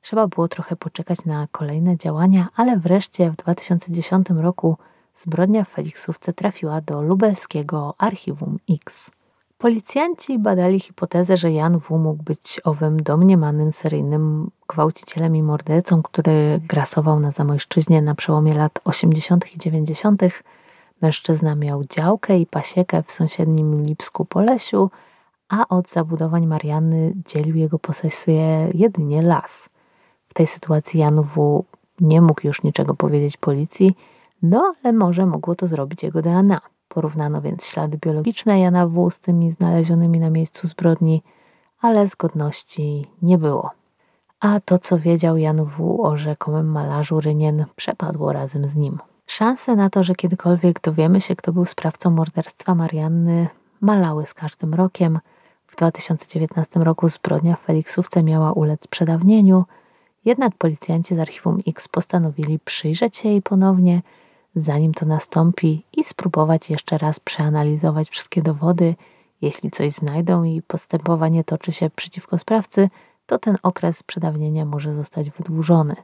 Trzeba 0.00 0.26
było 0.26 0.48
trochę 0.48 0.76
poczekać 0.76 1.24
na 1.24 1.46
kolejne 1.52 1.96
działania, 1.96 2.48
ale 2.56 2.78
wreszcie 2.78 3.30
w 3.30 3.36
2010 3.36 4.30
roku 4.30 4.76
zbrodnia 5.16 5.64
w 5.64 5.68
Feliksówce 5.68 6.32
trafiła 6.32 6.80
do 6.80 7.02
lubelskiego 7.02 7.94
Archiwum 7.98 8.58
X. 8.70 9.10
Policjanci 9.58 10.38
badali 10.38 10.80
hipotezę, 10.80 11.36
że 11.36 11.52
Jan 11.52 11.78
W. 11.78 11.98
mógł 11.98 12.22
być 12.22 12.60
owym 12.64 13.02
domniemanym 13.02 13.72
seryjnym 13.72 14.50
gwałcicielem 14.68 15.36
i 15.36 15.42
mordercą, 15.42 16.02
który 16.02 16.60
grasował 16.68 17.20
na 17.20 17.30
Zamojszczyźnie 17.30 18.02
na 18.02 18.14
przełomie 18.14 18.54
lat 18.54 18.80
80. 18.84 19.54
i 19.54 19.58
90. 19.58 20.22
Mężczyzna 21.02 21.54
miał 21.54 21.84
działkę 21.84 22.38
i 22.38 22.46
pasiekę 22.46 23.02
w 23.02 23.12
sąsiednim 23.12 23.82
Lipsku 23.82 24.24
Polesiu, 24.24 24.90
a 25.48 25.68
od 25.68 25.88
zabudowań 25.88 26.46
Marianny 26.46 27.12
dzielił 27.26 27.56
jego 27.56 27.78
posesję 27.78 28.70
jedynie 28.74 29.22
las. 29.22 29.68
W 30.28 30.34
tej 30.34 30.46
sytuacji 30.46 31.00
Jan 31.00 31.22
W. 31.22 31.64
nie 32.00 32.22
mógł 32.22 32.46
już 32.46 32.62
niczego 32.62 32.94
powiedzieć 32.94 33.36
policji, 33.36 33.96
no 34.42 34.72
ale 34.82 34.92
może 34.92 35.26
mogło 35.26 35.54
to 35.54 35.68
zrobić 35.68 36.02
jego 36.02 36.22
DNA. 36.22 36.60
Porównano 36.88 37.40
więc 37.42 37.66
ślady 37.66 37.98
biologiczne 37.98 38.60
Jana 38.60 38.86
W. 38.86 39.10
z 39.10 39.20
tymi 39.20 39.52
znalezionymi 39.52 40.20
na 40.20 40.30
miejscu 40.30 40.66
zbrodni, 40.66 41.22
ale 41.80 42.06
zgodności 42.06 43.06
nie 43.22 43.38
było. 43.38 43.70
A 44.40 44.60
to, 44.60 44.78
co 44.78 44.98
wiedział 44.98 45.36
Jan 45.36 45.64
W. 45.64 46.02
o 46.02 46.16
rzekomym 46.16 46.66
malarzu 46.66 47.20
Rynien, 47.20 47.64
przepadło 47.76 48.32
razem 48.32 48.68
z 48.68 48.76
nim. 48.76 48.98
Szanse 49.26 49.76
na 49.76 49.90
to, 49.90 50.04
że 50.04 50.14
kiedykolwiek 50.14 50.80
dowiemy 50.80 51.20
się, 51.20 51.36
kto 51.36 51.52
był 51.52 51.66
sprawcą 51.66 52.10
morderstwa 52.10 52.74
Marianny, 52.74 53.48
malały 53.80 54.26
z 54.26 54.34
każdym 54.34 54.74
rokiem. 54.74 55.18
W 55.66 55.76
2019 55.76 56.80
roku 56.80 57.08
zbrodnia 57.08 57.56
w 57.56 57.60
Feliksówce 57.60 58.22
miała 58.22 58.52
ulec 58.52 58.86
przedawnieniu, 58.86 59.64
jednak 60.24 60.54
policjanci 60.54 61.16
z 61.16 61.18
Archiwum 61.18 61.58
X 61.66 61.88
postanowili 61.88 62.58
przyjrzeć 62.58 63.16
się 63.16 63.28
jej 63.28 63.42
ponownie, 63.42 64.02
zanim 64.54 64.94
to 64.94 65.06
nastąpi 65.06 65.84
i 65.96 66.04
spróbować 66.04 66.70
jeszcze 66.70 66.98
raz 66.98 67.20
przeanalizować 67.20 68.10
wszystkie 68.10 68.42
dowody. 68.42 68.94
Jeśli 69.40 69.70
coś 69.70 69.92
znajdą 69.92 70.44
i 70.44 70.62
postępowanie 70.62 71.44
toczy 71.44 71.72
się 71.72 71.90
przeciwko 71.90 72.38
sprawcy, 72.38 72.90
to 73.26 73.38
ten 73.38 73.56
okres 73.62 74.02
przedawnienia 74.02 74.64
może 74.64 74.94
zostać 74.94 75.30
wydłużony. 75.30 75.96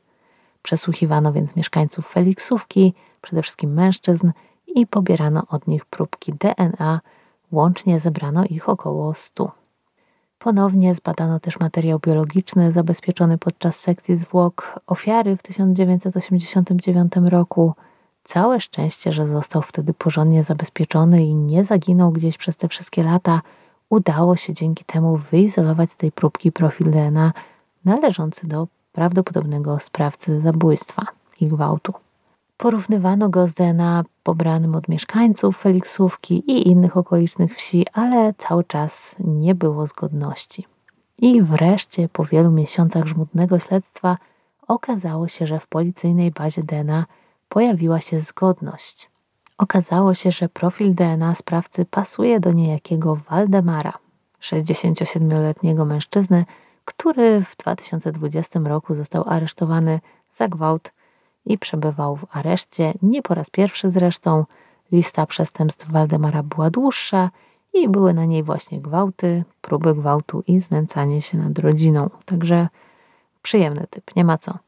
Przesłuchiwano 0.63 1.33
więc 1.33 1.57
mieszkańców 1.57 2.09
Feliksówki, 2.09 2.95
przede 3.23 3.43
wszystkim 3.43 3.73
mężczyzn, 3.73 4.31
i 4.75 4.87
pobierano 4.87 5.43
od 5.49 5.67
nich 5.67 5.85
próbki 5.85 6.33
DNA. 6.33 7.01
Łącznie 7.53 8.01
zebrano 8.01 8.45
ich 8.45 8.69
około 8.69 9.15
100. 9.15 9.53
Ponownie 10.39 10.95
zbadano 10.95 11.41
też 11.41 11.61
materiał 11.61 11.99
biologiczny 11.99 12.73
zabezpieczony 12.73 13.39
podczas 13.39 13.81
sekcji 13.81 14.17
zwłok 14.17 14.81
ofiary 14.87 15.37
w 15.37 15.43
1989 15.43 17.13
roku. 17.25 17.75
Całe 18.25 18.61
szczęście, 18.61 19.13
że 19.13 19.27
został 19.27 19.63
wtedy 19.63 19.95
porządnie 19.95 20.45
zabezpieczony 20.45 21.25
i 21.25 21.35
nie 21.35 21.65
zaginął 21.65 22.13
gdzieś 22.13 22.37
przez 22.37 22.57
te 22.57 22.69
wszystkie 22.69 23.03
lata. 23.03 23.43
Udało 23.91 24.37
się 24.37 24.55
dzięki 24.55 24.85
temu 24.85 25.17
wyizolować 25.17 25.91
z 25.91 25.97
tej 25.97 26.13
próbki 26.13 26.53
profil 26.53 26.91
DNA 26.91 27.33
należący 27.85 28.47
do 28.47 28.69
prawdopodobnego 28.93 29.79
sprawcy 29.79 30.41
zabójstwa 30.41 31.03
i 31.41 31.49
gwałtu. 31.49 31.93
Porównywano 32.57 33.29
go 33.29 33.47
z 33.47 33.55
DNA 33.55 34.05
pobranym 34.23 34.75
od 34.75 34.89
mieszkańców 34.89 35.59
Feliksówki 35.59 36.35
i 36.35 36.69
innych 36.69 36.97
okolicznych 36.97 37.57
wsi, 37.57 37.87
ale 37.93 38.35
cały 38.39 38.65
czas 38.65 39.17
nie 39.19 39.55
było 39.55 39.87
zgodności. 39.87 40.67
I 41.19 41.43
wreszcie, 41.43 42.09
po 42.09 42.25
wielu 42.25 42.51
miesiącach 42.51 43.07
żmudnego 43.07 43.59
śledztwa, 43.59 44.17
okazało 44.69 45.29
się, 45.29 45.47
że 45.47 45.61
w 45.61 45.67
policyjnej 45.67 46.31
bazie 46.31 46.63
DNA 46.63 47.05
pojawiła 47.55 48.01
się 48.01 48.21
zgodność. 48.21 49.11
Okazało 49.59 50.15
się, 50.15 50.33
że 50.33 50.49
profil 50.49 50.95
DNA 50.95 51.35
sprawcy 51.35 51.85
pasuje 51.85 52.41
do 52.41 52.53
niejakiego 52.53 53.17
Waldemara, 53.31 53.93
67-letniego 54.43 55.85
mężczyzny, 55.85 56.45
który 56.85 57.45
w 57.45 57.57
2020 57.57 58.61
roku 58.61 58.95
został 58.95 59.25
aresztowany 59.29 60.01
za 60.35 60.49
gwałt 60.49 60.93
i 61.47 61.59
przebywał 61.59 62.17
w 62.17 62.27
areszcie, 62.31 62.95
nie 63.03 63.23
po 63.23 63.35
raz 63.35 63.51
pierwszy 63.51 63.91
zresztą. 63.91 64.45
Lista 64.93 65.27
przestępstw 65.27 65.91
Waldemara 65.91 66.43
była 66.43 66.71
dłuższa 66.71 67.31
i 67.75 67.89
były 67.89 68.15
na 68.15 68.25
niej 68.25 68.43
właśnie 68.43 68.81
gwałty, 68.81 69.45
próby 69.61 69.95
gwałtu 69.95 70.43
i 70.47 70.59
znęcanie 70.59 71.23
się 71.23 71.39
nad 71.39 71.59
rodziną. 71.59 72.11
Także 72.25 72.69
przyjemny 73.43 73.87
typ, 73.91 74.17
nie 74.17 74.25
ma 74.25 74.39
co. 74.39 74.59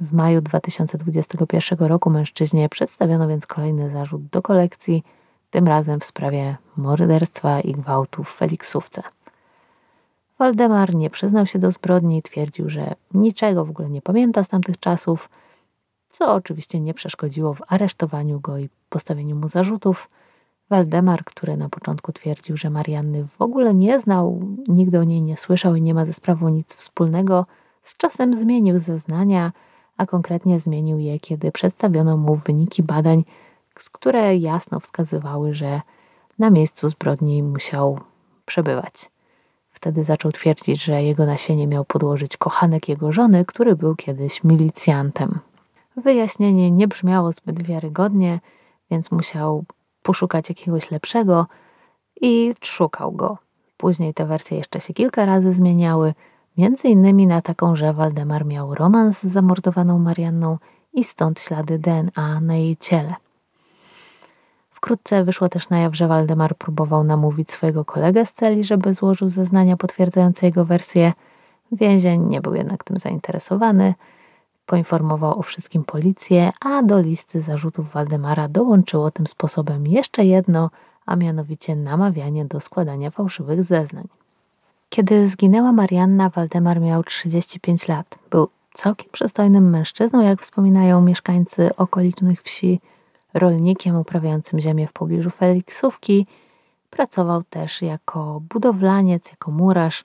W 0.00 0.12
maju 0.12 0.40
2021 0.40 1.78
roku 1.78 2.10
mężczyźnie 2.10 2.68
przedstawiono 2.68 3.28
więc 3.28 3.46
kolejny 3.46 3.90
zarzut 3.90 4.26
do 4.26 4.42
kolekcji, 4.42 5.02
tym 5.50 5.68
razem 5.68 6.00
w 6.00 6.04
sprawie 6.04 6.56
morderstwa 6.76 7.60
i 7.60 7.72
gwałtu 7.72 8.24
w 8.24 8.30
Feliksówce. 8.30 9.02
Waldemar 10.38 10.94
nie 10.94 11.10
przyznał 11.10 11.46
się 11.46 11.58
do 11.58 11.70
zbrodni, 11.70 12.22
twierdził, 12.22 12.70
że 12.70 12.94
niczego 13.14 13.64
w 13.64 13.70
ogóle 13.70 13.90
nie 13.90 14.02
pamięta 14.02 14.44
z 14.44 14.48
tamtych 14.48 14.80
czasów, 14.80 15.28
co 16.08 16.34
oczywiście 16.34 16.80
nie 16.80 16.94
przeszkodziło 16.94 17.54
w 17.54 17.62
aresztowaniu 17.66 18.40
go 18.40 18.58
i 18.58 18.68
postawieniu 18.88 19.36
mu 19.36 19.48
zarzutów. 19.48 20.10
Waldemar, 20.70 21.24
który 21.24 21.56
na 21.56 21.68
początku 21.68 22.12
twierdził, 22.12 22.56
że 22.56 22.70
Marianny 22.70 23.26
w 23.26 23.42
ogóle 23.42 23.72
nie 23.72 24.00
znał, 24.00 24.40
nigdy 24.68 24.98
o 24.98 25.04
niej 25.04 25.22
nie 25.22 25.36
słyszał 25.36 25.74
i 25.74 25.82
nie 25.82 25.94
ma 25.94 26.04
ze 26.04 26.12
sprawą 26.12 26.48
nic 26.48 26.74
wspólnego, 26.74 27.46
z 27.82 27.96
czasem 27.96 28.36
zmienił 28.36 28.78
zeznania, 28.78 29.52
a 29.96 30.06
konkretnie 30.06 30.60
zmienił 30.60 30.98
je, 30.98 31.20
kiedy 31.20 31.52
przedstawiono 31.52 32.16
mu 32.16 32.36
wyniki 32.36 32.82
badań, 32.82 33.24
które 33.92 34.36
jasno 34.36 34.80
wskazywały, 34.80 35.54
że 35.54 35.80
na 36.38 36.50
miejscu 36.50 36.88
zbrodni 36.88 37.42
musiał 37.42 38.00
przebywać. 38.46 39.10
Wtedy 39.70 40.04
zaczął 40.04 40.32
twierdzić, 40.32 40.82
że 40.82 41.02
jego 41.02 41.26
nasienie 41.26 41.66
miał 41.66 41.84
podłożyć 41.84 42.36
kochanek 42.36 42.88
jego 42.88 43.12
żony, 43.12 43.44
który 43.44 43.76
był 43.76 43.96
kiedyś 43.96 44.44
milicjantem. 44.44 45.38
Wyjaśnienie 45.96 46.70
nie 46.70 46.88
brzmiało 46.88 47.32
zbyt 47.32 47.62
wiarygodnie, 47.62 48.40
więc 48.90 49.10
musiał 49.10 49.64
poszukać 50.02 50.48
jakiegoś 50.48 50.90
lepszego 50.90 51.46
i 52.20 52.54
szukał 52.64 53.12
go. 53.12 53.38
Później 53.76 54.14
te 54.14 54.26
wersje 54.26 54.58
jeszcze 54.58 54.80
się 54.80 54.94
kilka 54.94 55.26
razy 55.26 55.54
zmieniały, 55.54 56.14
między 56.58 56.88
innymi 56.88 57.26
na 57.26 57.42
taką, 57.42 57.76
że 57.76 57.92
Waldemar 57.92 58.46
miał 58.46 58.74
romans 58.74 59.18
z 59.18 59.32
zamordowaną 59.32 59.98
Marianną 59.98 60.58
i 60.92 61.04
stąd 61.04 61.40
ślady 61.40 61.78
DNA 61.78 62.40
na 62.40 62.56
jej 62.56 62.76
ciele. 62.76 63.14
Wkrótce 64.70 65.24
wyszło 65.24 65.48
też 65.48 65.68
na 65.68 65.78
jaw, 65.78 65.96
że 65.96 66.08
Waldemar 66.08 66.56
próbował 66.56 67.04
namówić 67.04 67.52
swojego 67.52 67.84
kolegę 67.84 68.26
z 68.26 68.32
celi, 68.32 68.64
żeby 68.64 68.94
złożył 68.94 69.28
zeznania 69.28 69.76
potwierdzające 69.76 70.46
jego 70.46 70.64
wersję. 70.64 71.12
Więzień 71.72 72.22
nie 72.22 72.40
był 72.40 72.54
jednak 72.54 72.84
tym 72.84 72.98
zainteresowany. 72.98 73.94
Poinformował 74.66 75.38
o 75.38 75.42
wszystkim 75.42 75.84
policję, 75.84 76.52
a 76.60 76.82
do 76.82 77.00
listy 77.00 77.40
zarzutów 77.40 77.92
Waldemara 77.92 78.48
dołączyło 78.48 79.10
tym 79.10 79.26
sposobem 79.26 79.86
jeszcze 79.86 80.24
jedno, 80.24 80.70
a 81.06 81.16
mianowicie 81.16 81.76
namawianie 81.76 82.44
do 82.44 82.60
składania 82.60 83.10
fałszywych 83.10 83.64
zeznań. 83.64 84.08
Kiedy 84.96 85.28
zginęła 85.28 85.72
Marianna, 85.72 86.30
Waldemar 86.30 86.80
miał 86.80 87.02
35 87.02 87.88
lat. 87.88 88.18
Był 88.30 88.48
całkiem 88.74 89.10
przystojnym 89.12 89.70
mężczyzną, 89.70 90.22
jak 90.22 90.42
wspominają 90.42 91.02
mieszkańcy 91.02 91.76
okolicznych 91.76 92.42
wsi, 92.42 92.80
rolnikiem 93.34 93.96
uprawiającym 93.96 94.60
ziemię 94.60 94.86
w 94.86 94.92
pobliżu 94.92 95.30
Feliksówki. 95.30 96.26
Pracował 96.90 97.42
też 97.42 97.82
jako 97.82 98.42
budowlaniec, 98.48 99.30
jako 99.30 99.50
murarz. 99.50 100.04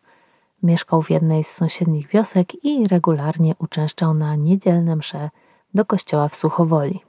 Mieszkał 0.63 1.01
w 1.01 1.09
jednej 1.09 1.43
z 1.43 1.51
sąsiednich 1.51 2.07
wiosek 2.07 2.65
i 2.65 2.87
regularnie 2.87 3.53
uczęszczał 3.59 4.13
na 4.13 4.35
niedzielne 4.35 4.95
msze 4.95 5.29
do 5.73 5.85
kościoła 5.85 6.29
w 6.29 6.35
Suchowoli. 6.35 6.99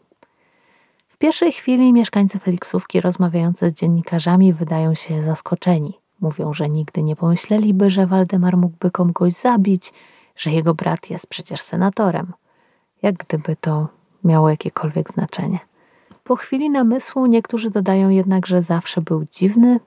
W 1.08 1.16
pierwszej 1.18 1.52
chwili 1.52 1.92
mieszkańcy 1.92 2.38
Feliksówki 2.38 3.00
rozmawiający 3.00 3.68
z 3.68 3.72
dziennikarzami 3.72 4.52
wydają 4.52 4.94
się 4.94 5.22
zaskoczeni. 5.22 6.01
Mówią, 6.22 6.54
że 6.54 6.68
nigdy 6.68 7.02
nie 7.02 7.16
pomyśleliby, 7.16 7.90
że 7.90 8.06
Waldemar 8.06 8.56
mógłby 8.56 8.90
kogoś 8.90 9.32
zabić, 9.32 9.92
że 10.36 10.50
jego 10.50 10.74
brat 10.74 11.10
jest 11.10 11.26
przecież 11.26 11.60
senatorem. 11.60 12.32
Jak 13.02 13.16
gdyby 13.16 13.56
to 13.56 13.88
miało 14.24 14.50
jakiekolwiek 14.50 15.12
znaczenie. 15.12 15.58
Po 16.24 16.36
chwili 16.36 16.70
namysłu 16.70 17.26
niektórzy 17.26 17.70
dodają 17.70 18.08
jednak, 18.08 18.46
że 18.46 18.62
zawsze 18.62 19.00
był 19.00 19.24
dziwny, 19.24 19.80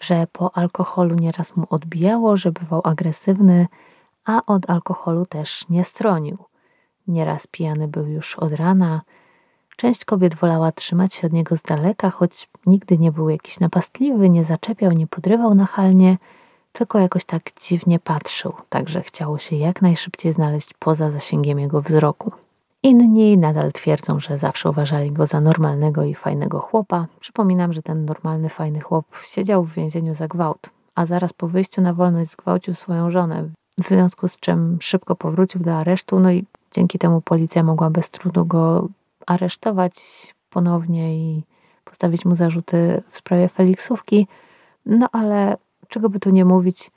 że 0.00 0.26
po 0.32 0.56
alkoholu 0.56 1.14
nieraz 1.14 1.56
mu 1.56 1.66
odbijało, 1.70 2.36
że 2.36 2.52
bywał 2.52 2.80
agresywny, 2.84 3.66
a 4.24 4.40
od 4.46 4.70
alkoholu 4.70 5.26
też 5.26 5.68
nie 5.68 5.84
stronił. 5.84 6.38
Nieraz 7.06 7.46
pijany 7.46 7.88
był 7.88 8.06
już 8.06 8.36
od 8.36 8.52
rana. 8.52 9.00
Część 9.76 10.04
kobiet 10.04 10.34
wolała 10.34 10.72
trzymać 10.72 11.14
się 11.14 11.26
od 11.26 11.32
niego 11.32 11.56
z 11.56 11.62
daleka, 11.62 12.10
choć 12.10 12.48
nigdy 12.66 12.98
nie 12.98 13.12
był 13.12 13.28
jakiś 13.28 13.60
napastliwy, 13.60 14.30
nie 14.30 14.44
zaczepiał, 14.44 14.92
nie 14.92 15.06
podrywał 15.06 15.54
nachalnie, 15.54 16.18
tylko 16.72 16.98
jakoś 16.98 17.24
tak 17.24 17.42
dziwnie 17.60 17.98
patrzył, 17.98 18.52
także 18.68 19.02
chciało 19.02 19.38
się 19.38 19.56
jak 19.56 19.82
najszybciej 19.82 20.32
znaleźć 20.32 20.74
poza 20.78 21.10
zasięgiem 21.10 21.58
jego 21.58 21.82
wzroku. 21.82 22.32
Inni 22.82 23.38
nadal 23.38 23.72
twierdzą, 23.72 24.20
że 24.20 24.38
zawsze 24.38 24.70
uważali 24.70 25.12
go 25.12 25.26
za 25.26 25.40
normalnego 25.40 26.04
i 26.04 26.14
fajnego 26.14 26.60
chłopa. 26.60 27.06
Przypominam, 27.20 27.72
że 27.72 27.82
ten 27.82 28.04
normalny, 28.04 28.48
fajny 28.48 28.80
chłop 28.80 29.06
siedział 29.22 29.64
w 29.64 29.72
więzieniu 29.72 30.14
za 30.14 30.28
gwałt, 30.28 30.70
a 30.94 31.06
zaraz 31.06 31.32
po 31.32 31.48
wyjściu 31.48 31.80
na 31.82 31.94
wolność 31.94 32.30
zgwałcił 32.30 32.74
swoją 32.74 33.10
żonę, 33.10 33.48
w 33.78 33.84
związku 33.88 34.28
z 34.28 34.36
czym 34.36 34.78
szybko 34.80 35.16
powrócił 35.16 35.60
do 35.60 35.74
aresztu, 35.74 36.20
no 36.20 36.30
i 36.30 36.44
dzięki 36.72 36.98
temu 36.98 37.20
policja 37.20 37.62
mogła 37.62 37.90
bez 37.90 38.10
trudu 38.10 38.44
go 38.46 38.88
aresztować 39.26 39.94
ponownie 40.50 41.16
i 41.16 41.42
postawić 41.84 42.24
mu 42.24 42.34
zarzuty 42.34 43.02
w 43.10 43.18
sprawie 43.18 43.48
Feliksówki. 43.48 44.26
No 44.86 45.08
ale 45.12 45.56
czego 45.88 46.08
by 46.10 46.20
tu 46.20 46.30
nie 46.30 46.44
mówić, 46.44 46.90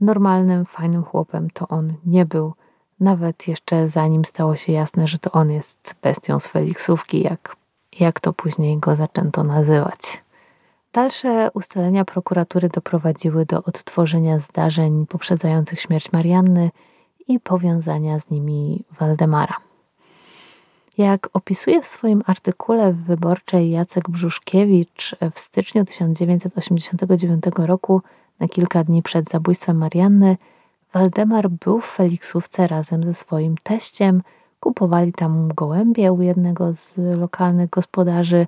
normalnym, 0.00 0.64
fajnym 0.64 1.04
chłopem 1.04 1.50
to 1.50 1.68
on 1.68 1.94
nie 2.06 2.26
był 2.26 2.54
nawet 3.00 3.48
jeszcze 3.48 3.88
zanim 3.88 4.24
stało 4.24 4.56
się 4.56 4.72
jasne, 4.72 5.08
że 5.08 5.18
to 5.18 5.32
on 5.32 5.50
jest 5.50 5.94
bestią 6.02 6.40
z 6.40 6.46
Feliksówki, 6.46 7.22
jak, 7.22 7.56
jak 8.00 8.20
to 8.20 8.32
później 8.32 8.78
go 8.78 8.96
zaczęto 8.96 9.44
nazywać. 9.44 10.24
Dalsze 10.92 11.50
ustalenia 11.54 12.04
prokuratury 12.04 12.68
doprowadziły 12.68 13.46
do 13.46 13.64
odtworzenia 13.64 14.38
zdarzeń 14.38 15.06
poprzedzających 15.06 15.80
śmierć 15.80 16.12
Marianny 16.12 16.70
i 17.28 17.40
powiązania 17.40 18.20
z 18.20 18.30
nimi 18.30 18.84
Waldemara. 19.00 19.63
Jak 20.98 21.28
opisuje 21.32 21.82
w 21.82 21.86
swoim 21.86 22.22
artykule 22.26 22.92
w 22.92 23.04
Wyborczej 23.04 23.70
Jacek 23.70 24.10
Brzuszkiewicz 24.10 25.16
w 25.34 25.38
styczniu 25.38 25.84
1989 25.84 27.44
roku, 27.56 28.02
na 28.40 28.48
kilka 28.48 28.84
dni 28.84 29.02
przed 29.02 29.30
zabójstwem 29.30 29.76
Marianny, 29.76 30.36
Waldemar 30.92 31.50
był 31.50 31.80
w 31.80 31.86
Feliksówce 31.86 32.66
razem 32.66 33.04
ze 33.04 33.14
swoim 33.14 33.56
teściem. 33.62 34.22
Kupowali 34.60 35.12
tam 35.12 35.48
gołębie 35.48 36.12
u 36.12 36.22
jednego 36.22 36.74
z 36.74 36.96
lokalnych 36.96 37.70
gospodarzy. 37.70 38.46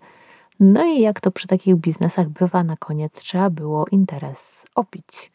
No 0.60 0.84
i 0.84 1.00
jak 1.00 1.20
to 1.20 1.30
przy 1.30 1.46
takich 1.46 1.76
biznesach 1.76 2.28
bywa, 2.28 2.64
na 2.64 2.76
koniec 2.76 3.12
trzeba 3.12 3.50
było 3.50 3.86
interes 3.90 4.64
opić. 4.74 5.32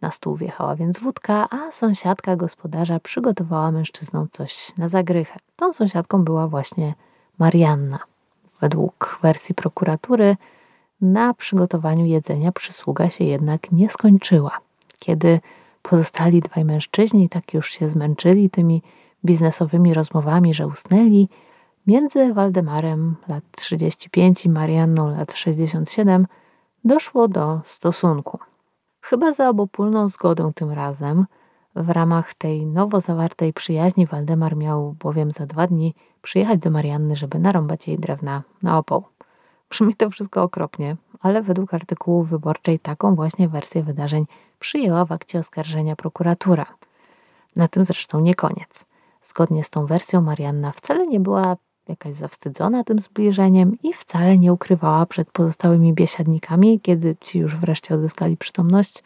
Na 0.00 0.10
stół 0.10 0.36
wjechała 0.36 0.76
więc 0.76 0.98
wódka, 0.98 1.48
a 1.50 1.72
sąsiadka 1.72 2.36
gospodarza 2.36 3.00
przygotowała 3.00 3.70
mężczyznom 3.70 4.28
coś 4.32 4.76
na 4.76 4.88
zagrychę. 4.88 5.38
Tą 5.56 5.72
sąsiadką 5.72 6.24
była 6.24 6.48
właśnie 6.48 6.94
Marianna. 7.38 7.98
Według 8.60 9.18
wersji 9.22 9.54
prokuratury 9.54 10.36
na 11.00 11.34
przygotowaniu 11.34 12.06
jedzenia 12.06 12.52
przysługa 12.52 13.08
się 13.10 13.24
jednak 13.24 13.72
nie 13.72 13.90
skończyła. 13.90 14.58
Kiedy 14.98 15.40
pozostali 15.82 16.40
dwaj 16.40 16.64
mężczyźni 16.64 17.28
tak 17.28 17.54
już 17.54 17.70
się 17.70 17.88
zmęczyli 17.88 18.50
tymi 18.50 18.82
biznesowymi 19.24 19.94
rozmowami, 19.94 20.54
że 20.54 20.66
usnęli, 20.66 21.28
między 21.86 22.34
Waldemarem 22.34 23.16
lat 23.28 23.44
35 23.56 24.44
i 24.44 24.48
Marianną 24.48 25.10
lat 25.10 25.32
67 25.34 26.26
doszło 26.84 27.28
do 27.28 27.60
stosunku. 27.64 28.38
Chyba 29.00 29.32
za 29.32 29.48
obopólną 29.48 30.08
zgodą 30.08 30.52
tym 30.52 30.70
razem, 30.70 31.26
w 31.76 31.90
ramach 31.90 32.34
tej 32.34 32.66
nowo 32.66 33.00
zawartej 33.00 33.52
przyjaźni 33.52 34.06
Waldemar 34.06 34.56
miał 34.56 34.96
bowiem 34.98 35.32
za 35.32 35.46
dwa 35.46 35.66
dni 35.66 35.94
przyjechać 36.22 36.60
do 36.60 36.70
Marianny, 36.70 37.16
żeby 37.16 37.38
narąbać 37.38 37.88
jej 37.88 37.98
drewna 37.98 38.42
na 38.62 38.78
opał. 38.78 39.04
Brzmi 39.70 39.94
to 39.94 40.10
wszystko 40.10 40.42
okropnie, 40.42 40.96
ale 41.20 41.42
według 41.42 41.74
artykułu 41.74 42.22
wyborczej 42.22 42.78
taką 42.78 43.14
właśnie 43.14 43.48
wersję 43.48 43.82
wydarzeń 43.82 44.26
przyjęła 44.58 45.04
w 45.04 45.12
akcie 45.12 45.38
oskarżenia 45.38 45.96
prokuratura. 45.96 46.66
Na 47.56 47.68
tym 47.68 47.84
zresztą 47.84 48.20
nie 48.20 48.34
koniec. 48.34 48.84
Zgodnie 49.22 49.64
z 49.64 49.70
tą 49.70 49.86
wersją 49.86 50.20
Marianna 50.20 50.72
wcale 50.72 51.06
nie 51.06 51.20
była 51.20 51.56
jakaś 51.88 52.14
zawstydzona 52.14 52.84
tym 52.84 52.98
zbliżeniem 52.98 53.76
i 53.82 53.92
wcale 53.92 54.38
nie 54.38 54.52
ukrywała 54.52 55.06
przed 55.06 55.30
pozostałymi 55.30 55.94
biesiadnikami, 55.94 56.80
kiedy 56.80 57.16
ci 57.20 57.38
już 57.38 57.56
wreszcie 57.56 57.94
odzyskali 57.94 58.36
przytomność, 58.36 59.02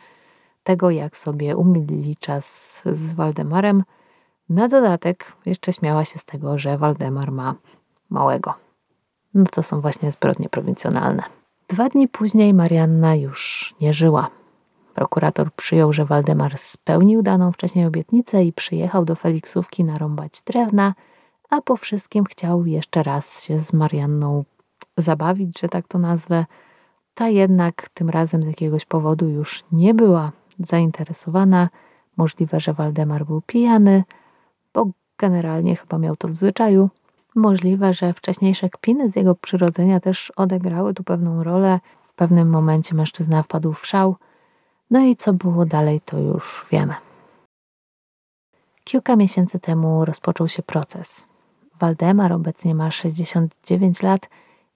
tego 0.64 0.90
jak 0.90 1.16
sobie 1.16 1.56
umylili 1.56 2.16
czas 2.16 2.82
z 2.84 3.12
Waldemarem. 3.12 3.84
Na 4.48 4.68
dodatek 4.68 5.32
jeszcze 5.46 5.72
śmiała 5.72 6.04
się 6.04 6.18
z 6.18 6.24
tego, 6.24 6.58
że 6.58 6.78
Waldemar 6.78 7.32
ma 7.32 7.54
małego. 8.10 8.54
No 9.34 9.44
to 9.52 9.62
są 9.62 9.80
właśnie 9.80 10.12
zbrodnie 10.12 10.48
prowincjonalne. 10.48 11.22
Dwa 11.68 11.88
dni 11.88 12.08
później 12.08 12.54
Marianna 12.54 13.14
już 13.14 13.74
nie 13.80 13.94
żyła. 13.94 14.30
Prokurator 14.94 15.52
przyjął, 15.52 15.92
że 15.92 16.04
Waldemar 16.04 16.58
spełnił 16.58 17.22
daną 17.22 17.52
wcześniej 17.52 17.86
obietnicę 17.86 18.44
i 18.44 18.52
przyjechał 18.52 19.04
do 19.04 19.14
Feliksówki 19.14 19.84
narąbać 19.84 20.42
drewna, 20.46 20.94
a 21.52 21.60
po 21.60 21.76
wszystkim 21.76 22.24
chciał 22.24 22.66
jeszcze 22.66 23.02
raz 23.02 23.44
się 23.44 23.58
z 23.58 23.72
Marianną 23.72 24.44
zabawić, 24.96 25.60
że 25.60 25.68
tak 25.68 25.88
to 25.88 25.98
nazwę. 25.98 26.46
Ta 27.14 27.28
jednak 27.28 27.88
tym 27.88 28.10
razem 28.10 28.42
z 28.42 28.46
jakiegoś 28.46 28.84
powodu 28.84 29.28
już 29.28 29.64
nie 29.72 29.94
była 29.94 30.32
zainteresowana. 30.58 31.68
Możliwe, 32.16 32.60
że 32.60 32.72
Waldemar 32.72 33.26
był 33.26 33.40
pijany, 33.40 34.04
bo 34.74 34.86
generalnie 35.18 35.76
chyba 35.76 35.98
miał 35.98 36.16
to 36.16 36.28
w 36.28 36.32
zwyczaju. 36.32 36.90
Możliwe, 37.34 37.94
że 37.94 38.12
wcześniejsze 38.12 38.70
kpiny 38.70 39.10
z 39.10 39.16
jego 39.16 39.34
przyrodzenia 39.34 40.00
też 40.00 40.30
odegrały 40.36 40.94
tu 40.94 41.04
pewną 41.04 41.44
rolę. 41.44 41.80
W 42.04 42.14
pewnym 42.14 42.50
momencie 42.50 42.94
mężczyzna 42.94 43.42
wpadł 43.42 43.72
w 43.72 43.86
szał. 43.86 44.16
No 44.90 45.00
i 45.00 45.16
co 45.16 45.32
było 45.32 45.66
dalej, 45.66 46.00
to 46.00 46.18
już 46.18 46.66
wiemy. 46.70 46.94
Kilka 48.84 49.16
miesięcy 49.16 49.58
temu 49.58 50.04
rozpoczął 50.04 50.48
się 50.48 50.62
proces. 50.62 51.31
Waldemar 51.82 52.32
obecnie 52.32 52.74
ma 52.74 52.90
69 52.90 54.02
lat 54.02 54.28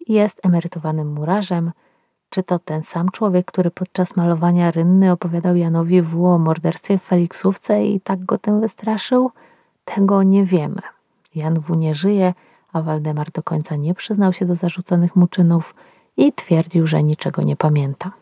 i 0.07 0.13
jest 0.13 0.47
emerytowanym 0.47 1.13
murarzem. 1.13 1.73
Czy 2.31 2.43
to 2.43 2.59
ten 2.59 2.83
sam 2.83 3.11
człowiek, 3.11 3.47
który 3.47 3.71
podczas 3.71 4.17
malowania 4.17 4.71
rynny 4.71 5.13
opowiadał 5.13 5.57
Janowi 5.57 6.03
W. 6.03 6.27
o 6.27 6.39
morderstwie 6.39 6.99
w 6.99 7.03
Feliksówce 7.03 7.87
i 7.87 8.01
tak 8.01 8.25
go 8.25 8.39
tym 8.39 8.61
wystraszył? 8.61 9.31
Tego 9.85 10.23
nie 10.23 10.45
wiemy. 10.45 10.83
Jan 11.35 11.61
W. 11.61 11.77
nie 11.77 11.95
żyje, 11.95 12.35
a 12.73 12.83
Waldemar 12.83 13.31
do 13.31 13.43
końca 13.43 13.77
nie 13.77 13.95
przyznał 13.95 14.33
się 14.33 14.47
do 14.47 14.57
zarzuconych 14.57 15.17
mu 15.17 15.27
czynów 15.27 15.75
i 16.17 16.33
twierdził, 16.33 16.87
że 16.87 17.03
niczego 17.03 17.43
nie 17.43 17.57
pamięta. 17.57 18.13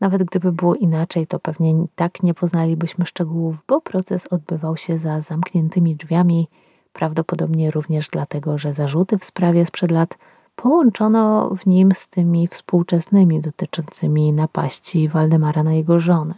Nawet 0.00 0.24
gdyby 0.24 0.52
było 0.52 0.74
inaczej, 0.74 1.26
to 1.26 1.38
pewnie 1.38 1.74
tak 1.94 2.22
nie 2.22 2.34
poznalibyśmy 2.34 3.06
szczegółów, 3.06 3.56
bo 3.68 3.80
proces 3.80 4.26
odbywał 4.26 4.76
się 4.76 4.98
za 4.98 5.20
zamkniętymi 5.20 5.96
drzwiami, 5.96 6.48
prawdopodobnie 6.92 7.70
również 7.70 8.08
dlatego, 8.08 8.58
że 8.58 8.74
zarzuty 8.74 9.18
w 9.18 9.24
sprawie 9.24 9.66
sprzed 9.66 9.90
lat 9.90 10.18
połączono 10.56 11.50
w 11.56 11.66
nim 11.66 11.92
z 11.94 12.08
tymi 12.08 12.48
współczesnymi 12.48 13.40
dotyczącymi 13.40 14.32
napaści 14.32 15.08
Waldemara 15.08 15.62
na 15.62 15.72
jego 15.72 16.00
żonę. 16.00 16.34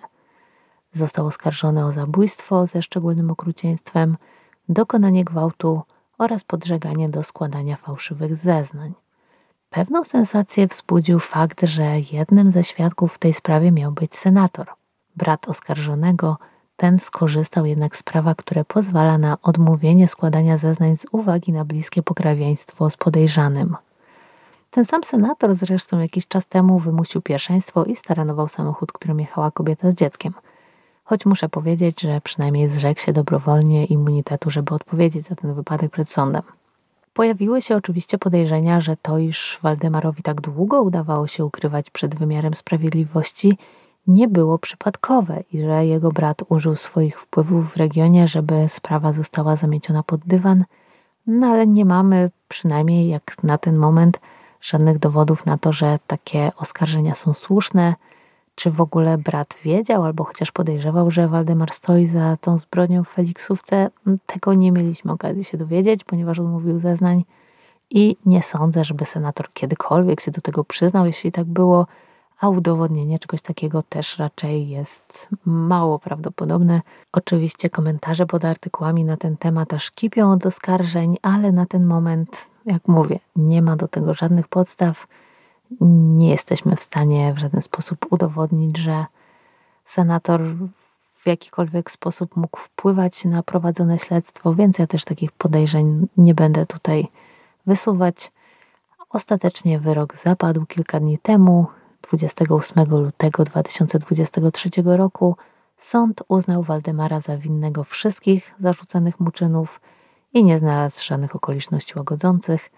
Został 0.92 1.26
oskarżony 1.26 1.84
o 1.84 1.92
zabójstwo 1.92 2.66
ze 2.66 2.82
szczególnym 2.82 3.30
okrucieństwem, 3.30 4.16
dokonanie 4.68 5.24
gwałtu 5.24 5.82
oraz 6.18 6.44
podżeganie 6.44 7.08
do 7.08 7.22
składania 7.22 7.76
fałszywych 7.76 8.36
zeznań. 8.36 8.92
Pewną 9.70 10.04
sensację 10.04 10.66
wzbudził 10.66 11.20
fakt, 11.20 11.62
że 11.62 12.00
jednym 12.12 12.50
ze 12.50 12.64
świadków 12.64 13.14
w 13.14 13.18
tej 13.18 13.32
sprawie 13.32 13.72
miał 13.72 13.92
być 13.92 14.14
senator. 14.14 14.66
Brat 15.16 15.48
oskarżonego, 15.48 16.38
ten 16.80 16.98
skorzystał 16.98 17.66
jednak 17.66 17.96
z 17.96 18.02
prawa, 18.02 18.34
które 18.34 18.64
pozwala 18.64 19.18
na 19.18 19.36
odmówienie 19.42 20.08
składania 20.08 20.58
zeznań 20.58 20.96
z 20.96 21.06
uwagi 21.12 21.52
na 21.52 21.64
bliskie 21.64 22.02
pokrewieństwo 22.02 22.90
z 22.90 22.96
podejrzanym. 22.96 23.76
Ten 24.70 24.84
sam 24.84 25.04
senator 25.04 25.54
zresztą 25.54 25.98
jakiś 25.98 26.28
czas 26.28 26.46
temu 26.46 26.78
wymusił 26.78 27.22
pierwszeństwo 27.22 27.84
i 27.84 27.96
staranował 27.96 28.48
samochód, 28.48 28.92
którym 28.92 29.20
jechała 29.20 29.50
kobieta 29.50 29.90
z 29.90 29.94
dzieckiem. 29.94 30.32
Choć 31.04 31.26
muszę 31.26 31.48
powiedzieć, 31.48 32.00
że 32.00 32.20
przynajmniej 32.20 32.68
zrzekł 32.68 33.00
się 33.00 33.12
dobrowolnie 33.12 33.84
immunitetu, 33.84 34.50
żeby 34.50 34.74
odpowiedzieć 34.74 35.26
za 35.26 35.34
ten 35.34 35.54
wypadek 35.54 35.92
przed 35.92 36.08
sądem. 36.08 36.42
Pojawiły 37.14 37.62
się 37.62 37.76
oczywiście 37.76 38.18
podejrzenia, 38.18 38.80
że 38.80 38.96
to, 38.96 39.18
iż 39.18 39.58
Waldemarowi 39.62 40.22
tak 40.22 40.40
długo 40.40 40.82
udawało 40.82 41.26
się 41.26 41.44
ukrywać 41.44 41.90
przed 41.90 42.14
wymiarem 42.14 42.54
sprawiedliwości, 42.54 43.58
nie 44.06 44.28
było 44.28 44.58
przypadkowe 44.58 45.42
i 45.52 45.60
że 45.60 45.86
jego 45.86 46.12
brat 46.12 46.42
użył 46.48 46.76
swoich 46.76 47.20
wpływów 47.20 47.72
w 47.72 47.76
regionie, 47.76 48.28
żeby 48.28 48.68
sprawa 48.68 49.12
została 49.12 49.56
zamieciona 49.56 50.02
pod 50.02 50.20
dywan, 50.20 50.64
no 51.26 51.46
ale 51.46 51.66
nie 51.66 51.84
mamy, 51.84 52.30
przynajmniej 52.48 53.08
jak 53.08 53.42
na 53.42 53.58
ten 53.58 53.76
moment, 53.76 54.20
żadnych 54.60 54.98
dowodów 54.98 55.46
na 55.46 55.58
to, 55.58 55.72
że 55.72 55.98
takie 56.06 56.52
oskarżenia 56.56 57.14
są 57.14 57.34
słuszne, 57.34 57.94
czy 58.54 58.70
w 58.70 58.80
ogóle 58.80 59.18
brat 59.18 59.54
wiedział 59.64 60.04
albo 60.04 60.24
chociaż 60.24 60.52
podejrzewał, 60.52 61.10
że 61.10 61.28
Waldemar 61.28 61.72
stoi 61.72 62.06
za 62.06 62.36
tą 62.40 62.58
zbrodnią 62.58 63.04
w 63.04 63.08
Feliksówce? 63.08 63.90
Tego 64.26 64.54
nie 64.54 64.72
mieliśmy 64.72 65.12
okazji 65.12 65.44
się 65.44 65.58
dowiedzieć, 65.58 66.04
ponieważ 66.04 66.38
odmówił 66.38 66.78
zeznań. 66.78 67.24
I 67.90 68.16
nie 68.26 68.42
sądzę, 68.42 68.84
żeby 68.84 69.04
senator 69.04 69.52
kiedykolwiek 69.52 70.20
się 70.20 70.30
do 70.30 70.40
tego 70.40 70.64
przyznał, 70.64 71.06
jeśli 71.06 71.32
tak 71.32 71.46
było, 71.46 71.86
a 72.40 72.48
udowodnienie 72.48 73.18
czegoś 73.18 73.42
takiego 73.42 73.82
też 73.82 74.18
raczej 74.18 74.68
jest 74.68 75.28
mało 75.44 75.98
prawdopodobne. 75.98 76.80
Oczywiście 77.12 77.70
komentarze 77.70 78.26
pod 78.26 78.44
artykułami 78.44 79.04
na 79.04 79.16
ten 79.16 79.36
temat 79.36 79.74
aż 79.74 79.90
kipią 79.90 80.32
od 80.32 80.46
oskarżeń, 80.46 81.16
ale 81.22 81.52
na 81.52 81.66
ten 81.66 81.86
moment, 81.86 82.46
jak 82.66 82.88
mówię, 82.88 83.18
nie 83.36 83.62
ma 83.62 83.76
do 83.76 83.88
tego 83.88 84.14
żadnych 84.14 84.48
podstaw 84.48 85.06
nie 85.80 86.30
jesteśmy 86.30 86.76
w 86.76 86.82
stanie 86.82 87.34
w 87.34 87.38
żaden 87.38 87.62
sposób 87.62 88.06
udowodnić, 88.10 88.76
że 88.78 89.06
senator 89.84 90.42
w 91.16 91.26
jakikolwiek 91.26 91.90
sposób 91.90 92.36
mógł 92.36 92.58
wpływać 92.60 93.24
na 93.24 93.42
prowadzone 93.42 93.98
śledztwo, 93.98 94.54
więc 94.54 94.78
ja 94.78 94.86
też 94.86 95.04
takich 95.04 95.32
podejrzeń 95.32 96.06
nie 96.16 96.34
będę 96.34 96.66
tutaj 96.66 97.08
wysuwać. 97.66 98.32
Ostatecznie 99.10 99.78
wyrok 99.78 100.16
zapadł 100.16 100.66
kilka 100.66 101.00
dni 101.00 101.18
temu, 101.18 101.66
28 102.10 102.90
lutego 102.90 103.44
2023 103.44 104.70
roku. 104.84 105.36
Sąd 105.76 106.22
uznał 106.28 106.62
Waldemara 106.62 107.20
za 107.20 107.36
winnego 107.36 107.84
wszystkich 107.84 108.54
zarzucanych 108.60 109.20
mu 109.20 109.30
czynów 109.30 109.80
i 110.32 110.44
nie 110.44 110.58
znalazł 110.58 111.04
żadnych 111.04 111.36
okoliczności 111.36 111.92
łagodzących. 111.96 112.70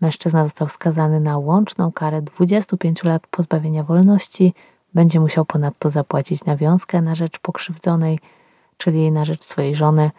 Mężczyzna 0.00 0.44
został 0.44 0.68
skazany 0.68 1.20
na 1.20 1.38
łączną 1.38 1.92
karę 1.92 2.22
25 2.22 3.04
lat 3.04 3.26
pozbawienia 3.26 3.84
wolności. 3.84 4.54
Będzie 4.94 5.20
musiał 5.20 5.44
ponadto 5.44 5.90
zapłacić 5.90 6.44
nawiązkę 6.44 7.02
na 7.02 7.14
rzecz 7.14 7.38
pokrzywdzonej, 7.38 8.18
czyli 8.76 9.12
na 9.12 9.24
rzecz 9.24 9.44
swojej 9.44 9.74
żony, 9.74 10.10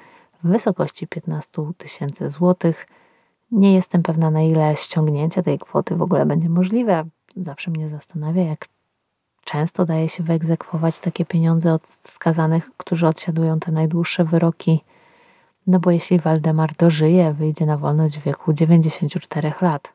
w 0.43 0.47
wysokości 0.47 1.07
15 1.07 1.61
tysięcy 1.77 2.29
złotych. 2.29 2.87
Nie 3.51 3.73
jestem 3.73 4.03
pewna, 4.03 4.31
na 4.31 4.41
ile 4.41 4.75
ściągnięcie 4.75 5.43
tej 5.43 5.59
kwoty 5.59 5.95
w 5.95 6.01
ogóle 6.01 6.25
będzie 6.25 6.49
możliwe. 6.49 7.05
Zawsze 7.35 7.71
mnie 7.71 7.89
zastanawia, 7.89 8.43
jak 8.43 8.67
często 9.43 9.85
daje 9.85 10.09
się 10.09 10.23
wyegzekwować 10.23 10.99
takie 10.99 11.25
pieniądze 11.25 11.73
od 11.73 11.87
skazanych, 11.87 12.71
którzy 12.77 13.07
odsiadują 13.07 13.59
te 13.59 13.71
najdłuższe 13.71 14.23
wyroki. 14.23 14.83
No 15.67 15.79
bo 15.79 15.91
jeśli 15.91 16.19
Waldemar 16.19 16.73
dożyje, 16.73 17.33
wyjdzie 17.33 17.65
na 17.65 17.77
wolność 17.77 18.19
w 18.19 18.23
wieku 18.23 18.53
94 18.53 19.53
lat. 19.61 19.93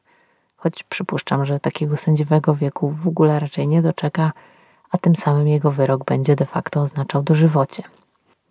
Choć 0.57 0.83
przypuszczam, 0.83 1.47
że 1.47 1.61
takiego 1.61 1.97
sędziwego 1.97 2.55
wieku 2.55 2.91
w 2.91 3.09
ogóle 3.09 3.41
raczej 3.41 3.69
nie 3.69 3.83
doczeka, 3.83 4.33
a 4.91 4.99
tym 4.99 5.17
samym 5.17 5.49
jego 5.49 5.71
wyrok 5.73 6.05
będzie 6.05 6.37
de 6.37 6.47
facto 6.47 6.81
oznaczał 6.81 7.23
dożywocie. 7.23 7.83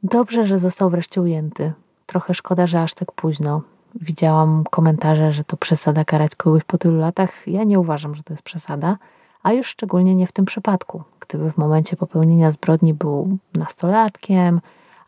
Dobrze, 0.04 0.46
że 0.46 0.60
został 0.60 0.90
wreszcie 0.90 1.22
ujęty. 1.22 1.74
Trochę 2.06 2.34
szkoda, 2.34 2.68
że 2.68 2.82
aż 2.82 2.94
tak 2.94 3.12
późno. 3.12 3.62
Widziałam 3.96 4.64
komentarze, 4.70 5.34
że 5.34 5.44
to 5.44 5.58
przesada 5.58 6.06
karać 6.06 6.36
kogoś 6.36 6.64
po 6.64 6.78
tylu 6.78 6.98
latach. 6.98 7.48
Ja 7.48 7.64
nie 7.64 7.80
uważam, 7.80 8.16
że 8.16 8.24
to 8.24 8.34
jest 8.34 8.44
przesada, 8.44 8.98
a 9.44 9.54
już 9.54 9.68
szczególnie 9.68 10.16
nie 10.16 10.28
w 10.28 10.32
tym 10.32 10.46
przypadku. 10.46 11.04
Gdyby 11.20 11.52
w 11.52 11.58
momencie 11.58 11.96
popełnienia 11.96 12.52
zbrodni 12.52 12.94
był 12.94 13.38
nastolatkiem, 13.54 14.62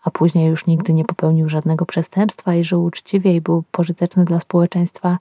a 0.04 0.12
później 0.12 0.50
już 0.50 0.66
nigdy 0.66 0.94
nie 0.94 1.06
popełnił 1.06 1.50
żadnego 1.50 1.86
przestępstwa 1.86 2.56
i 2.56 2.64
żył 2.64 2.84
uczciwie 2.84 3.36
i 3.36 3.42
był 3.42 3.64
pożyteczny 3.72 4.26
dla 4.26 4.40
społeczeństwa, 4.40 5.18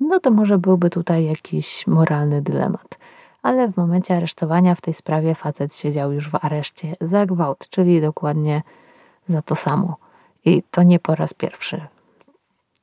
no 0.00 0.20
to 0.20 0.30
może 0.30 0.58
byłby 0.58 0.90
tutaj 0.90 1.24
jakiś 1.24 1.86
moralny 1.86 2.42
dylemat. 2.42 2.98
Ale 3.42 3.68
w 3.68 3.76
momencie 3.76 4.16
aresztowania 4.16 4.74
w 4.74 4.80
tej 4.80 4.94
sprawie 4.94 5.34
facet 5.34 5.74
siedział 5.74 6.12
już 6.12 6.30
w 6.30 6.34
areszcie 6.34 6.96
za 7.00 7.26
gwałt, 7.26 7.68
czyli 7.68 8.00
dokładnie 8.00 8.62
za 9.28 9.42
to 9.42 9.56
samo. 9.56 9.96
I 10.44 10.62
to 10.70 10.82
nie 10.82 10.98
po 10.98 11.14
raz 11.14 11.34
pierwszy. 11.34 11.93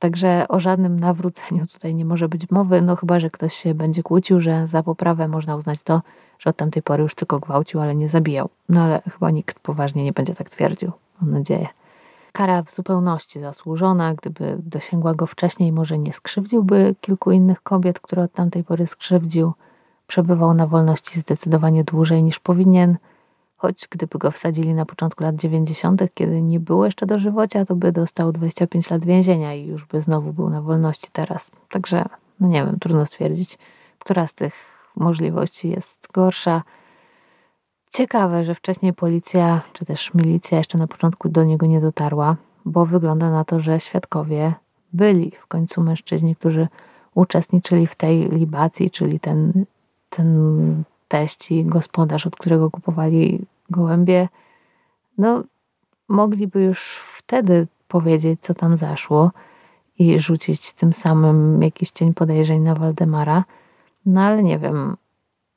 Także 0.01 0.45
o 0.47 0.59
żadnym 0.59 0.99
nawróceniu 0.99 1.67
tutaj 1.67 1.95
nie 1.95 2.05
może 2.05 2.29
być 2.29 2.51
mowy, 2.51 2.81
no 2.81 2.95
chyba, 2.95 3.19
że 3.19 3.29
ktoś 3.29 3.53
się 3.53 3.73
będzie 3.73 4.03
kłócił, 4.03 4.41
że 4.41 4.67
za 4.67 4.83
poprawę 4.83 5.27
można 5.27 5.55
uznać 5.55 5.83
to, 5.83 6.01
że 6.39 6.49
od 6.49 6.55
tamtej 6.55 6.83
pory 6.83 7.03
już 7.03 7.15
tylko 7.15 7.39
gwałcił, 7.39 7.81
ale 7.81 7.95
nie 7.95 8.09
zabijał. 8.09 8.49
No 8.69 8.83
ale 8.83 9.01
chyba 9.11 9.31
nikt 9.31 9.59
poważnie 9.59 10.03
nie 10.03 10.13
będzie 10.13 10.33
tak 10.33 10.49
twierdził, 10.49 10.91
mam 11.21 11.31
nadzieję. 11.31 11.67
Kara 12.31 12.63
w 12.63 12.71
zupełności 12.71 13.39
zasłużona, 13.39 14.13
gdyby 14.13 14.57
dosięgła 14.59 15.13
go 15.13 15.27
wcześniej, 15.27 15.71
może 15.71 15.97
nie 15.97 16.13
skrzywdziłby 16.13 16.95
kilku 17.01 17.31
innych 17.31 17.63
kobiet, 17.63 17.99
które 17.99 18.23
od 18.23 18.33
tamtej 18.33 18.63
pory 18.63 18.87
skrzywdził. 18.87 19.53
Przebywał 20.07 20.53
na 20.53 20.67
wolności 20.67 21.19
zdecydowanie 21.19 21.83
dłużej 21.83 22.23
niż 22.23 22.39
powinien– 22.39 22.97
choć 23.61 23.87
gdyby 23.89 24.19
go 24.19 24.31
wsadzili 24.31 24.73
na 24.73 24.85
początku 24.85 25.23
lat 25.23 25.35
90., 25.35 26.01
kiedy 26.13 26.41
nie 26.41 26.59
było 26.59 26.85
jeszcze 26.85 27.05
dożywocia, 27.05 27.65
to 27.65 27.75
by 27.75 27.91
dostał 27.91 28.31
25 28.31 28.89
lat 28.89 29.05
więzienia 29.05 29.53
i 29.53 29.65
już 29.65 29.85
by 29.85 30.01
znowu 30.01 30.33
był 30.33 30.49
na 30.49 30.61
wolności 30.61 31.07
teraz. 31.11 31.51
Także, 31.69 32.05
no 32.39 32.47
nie 32.47 32.65
wiem, 32.65 32.79
trudno 32.79 33.05
stwierdzić, 33.05 33.57
która 33.99 34.27
z 34.27 34.33
tych 34.33 34.53
możliwości 34.95 35.69
jest 35.69 36.07
gorsza. 36.13 36.63
Ciekawe, 37.93 38.43
że 38.43 38.55
wcześniej 38.55 38.93
policja, 38.93 39.61
czy 39.73 39.85
też 39.85 40.13
milicja 40.13 40.57
jeszcze 40.57 40.77
na 40.77 40.87
początku 40.87 41.29
do 41.29 41.43
niego 41.43 41.65
nie 41.65 41.81
dotarła, 41.81 42.35
bo 42.65 42.85
wygląda 42.85 43.29
na 43.29 43.43
to, 43.43 43.59
że 43.59 43.79
świadkowie 43.79 44.53
byli 44.93 45.31
w 45.41 45.47
końcu 45.47 45.81
mężczyźni, 45.81 46.35
którzy 46.35 46.67
uczestniczyli 47.15 47.87
w 47.87 47.95
tej 47.95 48.29
libacji, 48.29 48.91
czyli 48.91 49.19
ten, 49.19 49.65
ten 50.09 50.83
teść 51.11 51.51
i 51.51 51.65
gospodarz, 51.65 52.27
od 52.27 52.35
którego 52.35 52.71
kupowali 52.71 53.45
gołębie, 53.69 54.27
no 55.17 55.43
mogliby 56.07 56.63
już 56.63 56.99
wtedy 57.17 57.67
powiedzieć, 57.87 58.41
co 58.41 58.53
tam 58.53 58.77
zaszło 58.77 59.31
i 59.99 60.19
rzucić 60.19 60.73
tym 60.73 60.93
samym 60.93 61.61
jakiś 61.63 61.91
cień 61.91 62.13
podejrzeń 62.13 62.61
na 62.61 62.75
Waldemara. 62.75 63.43
No 64.05 64.21
ale 64.21 64.43
nie 64.43 64.59
wiem, 64.59 64.97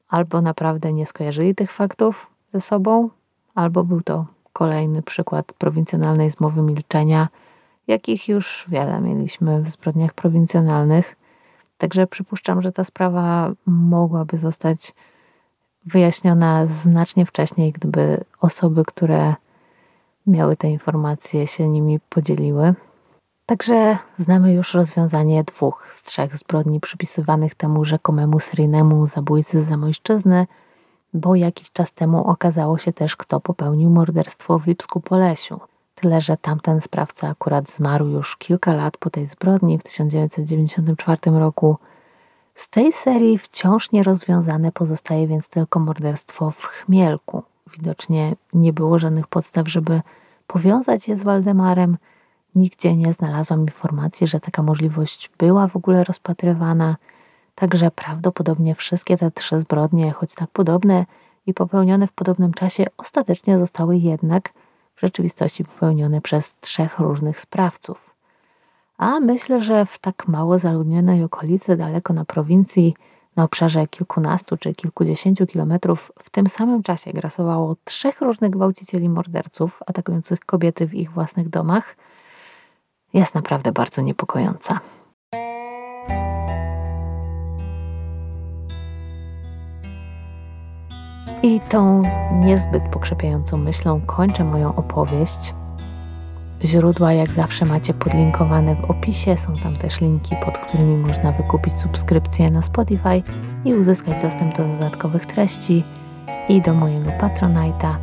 albo 0.08 0.42
naprawdę 0.42 0.92
nie 0.92 1.06
skojarzyli 1.06 1.54
tych 1.54 1.72
faktów 1.72 2.26
ze 2.54 2.60
sobą, 2.60 3.10
albo 3.54 3.84
był 3.84 4.00
to 4.00 4.26
kolejny 4.52 5.02
przykład 5.02 5.52
prowincjonalnej 5.52 6.30
zmowy 6.30 6.62
milczenia, 6.62 7.28
jakich 7.86 8.28
już 8.28 8.64
wiele 8.68 9.00
mieliśmy 9.00 9.62
w 9.62 9.68
zbrodniach 9.68 10.12
prowincjonalnych. 10.12 11.16
Także 11.78 12.06
przypuszczam, 12.06 12.62
że 12.62 12.72
ta 12.72 12.84
sprawa 12.84 13.52
mogłaby 13.66 14.38
zostać 14.38 14.94
wyjaśniona 15.86 16.66
znacznie 16.66 17.26
wcześniej, 17.26 17.72
gdyby 17.72 18.24
osoby, 18.40 18.84
które 18.84 19.34
miały 20.26 20.56
te 20.56 20.70
informacje, 20.70 21.46
się 21.46 21.68
nimi 21.68 22.00
podzieliły. 22.00 22.74
Także 23.46 23.98
znamy 24.18 24.52
już 24.52 24.74
rozwiązanie 24.74 25.44
dwóch 25.44 25.92
z 25.94 26.02
trzech 26.02 26.36
zbrodni 26.36 26.80
przypisywanych 26.80 27.54
temu 27.54 27.84
rzekomemu 27.84 28.40
seryjnemu 28.40 29.06
zabójcy 29.06 29.62
z 29.62 29.68
Zamojszczyzny, 29.68 30.46
bo 31.14 31.34
jakiś 31.34 31.72
czas 31.72 31.92
temu 31.92 32.24
okazało 32.24 32.78
się 32.78 32.92
też, 32.92 33.16
kto 33.16 33.40
popełnił 33.40 33.90
morderstwo 33.90 34.58
w 34.58 34.66
Lipsku 34.66 35.00
Polesiu. 35.00 35.60
Tyle, 35.94 36.20
że 36.20 36.36
tamten 36.36 36.80
sprawca 36.80 37.28
akurat 37.28 37.70
zmarł 37.70 38.06
już 38.06 38.36
kilka 38.36 38.72
lat 38.74 38.96
po 38.96 39.10
tej 39.10 39.26
zbrodni 39.26 39.78
w 39.78 39.82
1994 39.82 41.18
roku– 41.38 41.76
z 42.54 42.68
tej 42.68 42.92
serii 42.92 43.38
wciąż 43.38 43.92
nierozwiązane 43.92 44.72
pozostaje 44.72 45.28
więc 45.28 45.48
tylko 45.48 45.80
morderstwo 45.80 46.50
w 46.50 46.64
Chmielku. 46.64 47.42
Widocznie 47.78 48.36
nie 48.52 48.72
było 48.72 48.98
żadnych 48.98 49.26
podstaw, 49.26 49.68
żeby 49.68 50.00
powiązać 50.46 51.08
je 51.08 51.18
z 51.18 51.22
Waldemarem. 51.22 51.96
Nigdzie 52.54 52.96
nie 52.96 53.12
znalazłam 53.12 53.60
informacji, 53.60 54.26
że 54.26 54.40
taka 54.40 54.62
możliwość 54.62 55.30
była 55.38 55.68
w 55.68 55.76
ogóle 55.76 56.04
rozpatrywana. 56.04 56.96
Także 57.54 57.90
prawdopodobnie 57.90 58.74
wszystkie 58.74 59.16
te 59.16 59.30
trzy 59.30 59.60
zbrodnie, 59.60 60.12
choć 60.12 60.34
tak 60.34 60.50
podobne 60.50 61.06
i 61.46 61.54
popełnione 61.54 62.06
w 62.06 62.12
podobnym 62.12 62.52
czasie, 62.52 62.84
ostatecznie 62.96 63.58
zostały 63.58 63.96
jednak 63.96 64.52
w 64.96 65.00
rzeczywistości 65.00 65.64
popełnione 65.64 66.20
przez 66.20 66.54
trzech 66.60 66.98
różnych 66.98 67.40
sprawców. 67.40 68.13
A 68.98 69.20
myślę, 69.20 69.62
że 69.62 69.86
w 69.86 69.98
tak 69.98 70.28
mało 70.28 70.58
zaludnionej 70.58 71.24
okolicy, 71.24 71.76
daleko 71.76 72.12
na 72.12 72.24
prowincji, 72.24 72.94
na 73.36 73.44
obszarze 73.44 73.86
kilkunastu 73.86 74.56
czy 74.56 74.74
kilkudziesięciu 74.74 75.46
kilometrów, 75.46 76.12
w 76.22 76.30
tym 76.30 76.48
samym 76.48 76.82
czasie 76.82 77.12
grasowało 77.12 77.76
trzech 77.84 78.20
różnych 78.20 78.50
gwałcicieli 78.50 79.08
morderców 79.08 79.82
atakujących 79.86 80.40
kobiety 80.40 80.86
w 80.86 80.94
ich 80.94 81.12
własnych 81.12 81.48
domach, 81.48 81.96
jest 83.14 83.34
naprawdę 83.34 83.72
bardzo 83.72 84.02
niepokojąca. 84.02 84.80
I 91.42 91.60
tą 91.68 92.02
niezbyt 92.32 92.82
pokrzepiającą 92.92 93.56
myślą 93.56 94.00
kończę 94.06 94.44
moją 94.44 94.76
opowieść. 94.76 95.54
Źródła 96.64 97.12
jak 97.12 97.30
zawsze 97.30 97.64
macie 97.64 97.94
podlinkowane 97.94 98.76
w 98.76 98.90
opisie, 98.90 99.36
są 99.36 99.52
tam 99.62 99.76
też 99.76 100.00
linki, 100.00 100.36
pod 100.44 100.58
którymi 100.58 100.96
można 100.96 101.32
wykupić 101.32 101.74
subskrypcję 101.74 102.50
na 102.50 102.62
Spotify 102.62 103.22
i 103.64 103.74
uzyskać 103.74 104.22
dostęp 104.22 104.56
do 104.56 104.64
dodatkowych 104.64 105.26
treści 105.26 105.84
i 106.48 106.62
do 106.62 106.74
mojego 106.74 107.10
Patronite'a. 107.10 107.94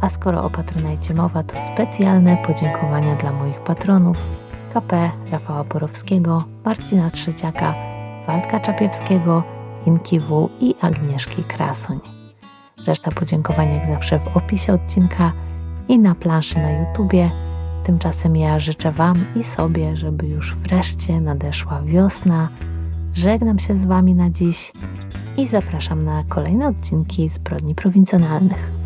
A 0.00 0.08
skoro 0.08 0.40
o 0.40 0.50
Patronite 0.50 1.14
mowa, 1.14 1.42
to 1.42 1.52
specjalne 1.74 2.36
podziękowania 2.36 3.16
dla 3.16 3.32
moich 3.32 3.60
patronów 3.60 4.18
KP 4.74 5.10
Rafała 5.30 5.64
Borowskiego, 5.64 6.44
Marcina 6.64 7.10
Trzeciaka, 7.10 7.74
Waldka 8.26 8.60
Czapiewskiego, 8.60 9.42
Inki 9.86 10.20
W 10.20 10.48
i 10.60 10.74
Agnieszki 10.80 11.42
Krasuń. 11.44 12.00
Reszta 12.86 13.10
podziękowań 13.10 13.74
jak 13.74 13.88
zawsze 13.88 14.18
w 14.18 14.36
opisie 14.36 14.72
odcinka 14.72 15.32
i 15.88 15.98
na 15.98 16.14
planszy 16.14 16.58
na 16.58 16.70
YouTubie– 16.70 17.30
Tymczasem 17.84 18.36
ja 18.36 18.58
życzę 18.58 18.90
Wam 18.90 19.16
i 19.36 19.44
sobie, 19.44 19.96
żeby 19.96 20.26
już 20.26 20.54
wreszcie 20.54 21.20
nadeszła 21.20 21.82
wiosna. 21.82 22.48
Żegnam 23.14 23.58
się 23.58 23.78
z 23.78 23.84
Wami 23.84 24.14
na 24.14 24.30
dziś 24.30 24.72
i 25.36 25.46
zapraszam 25.46 26.04
na 26.04 26.22
kolejne 26.28 26.68
odcinki 26.68 27.28
zbrodni 27.28 27.74
prowincjonalnych. 27.74 28.81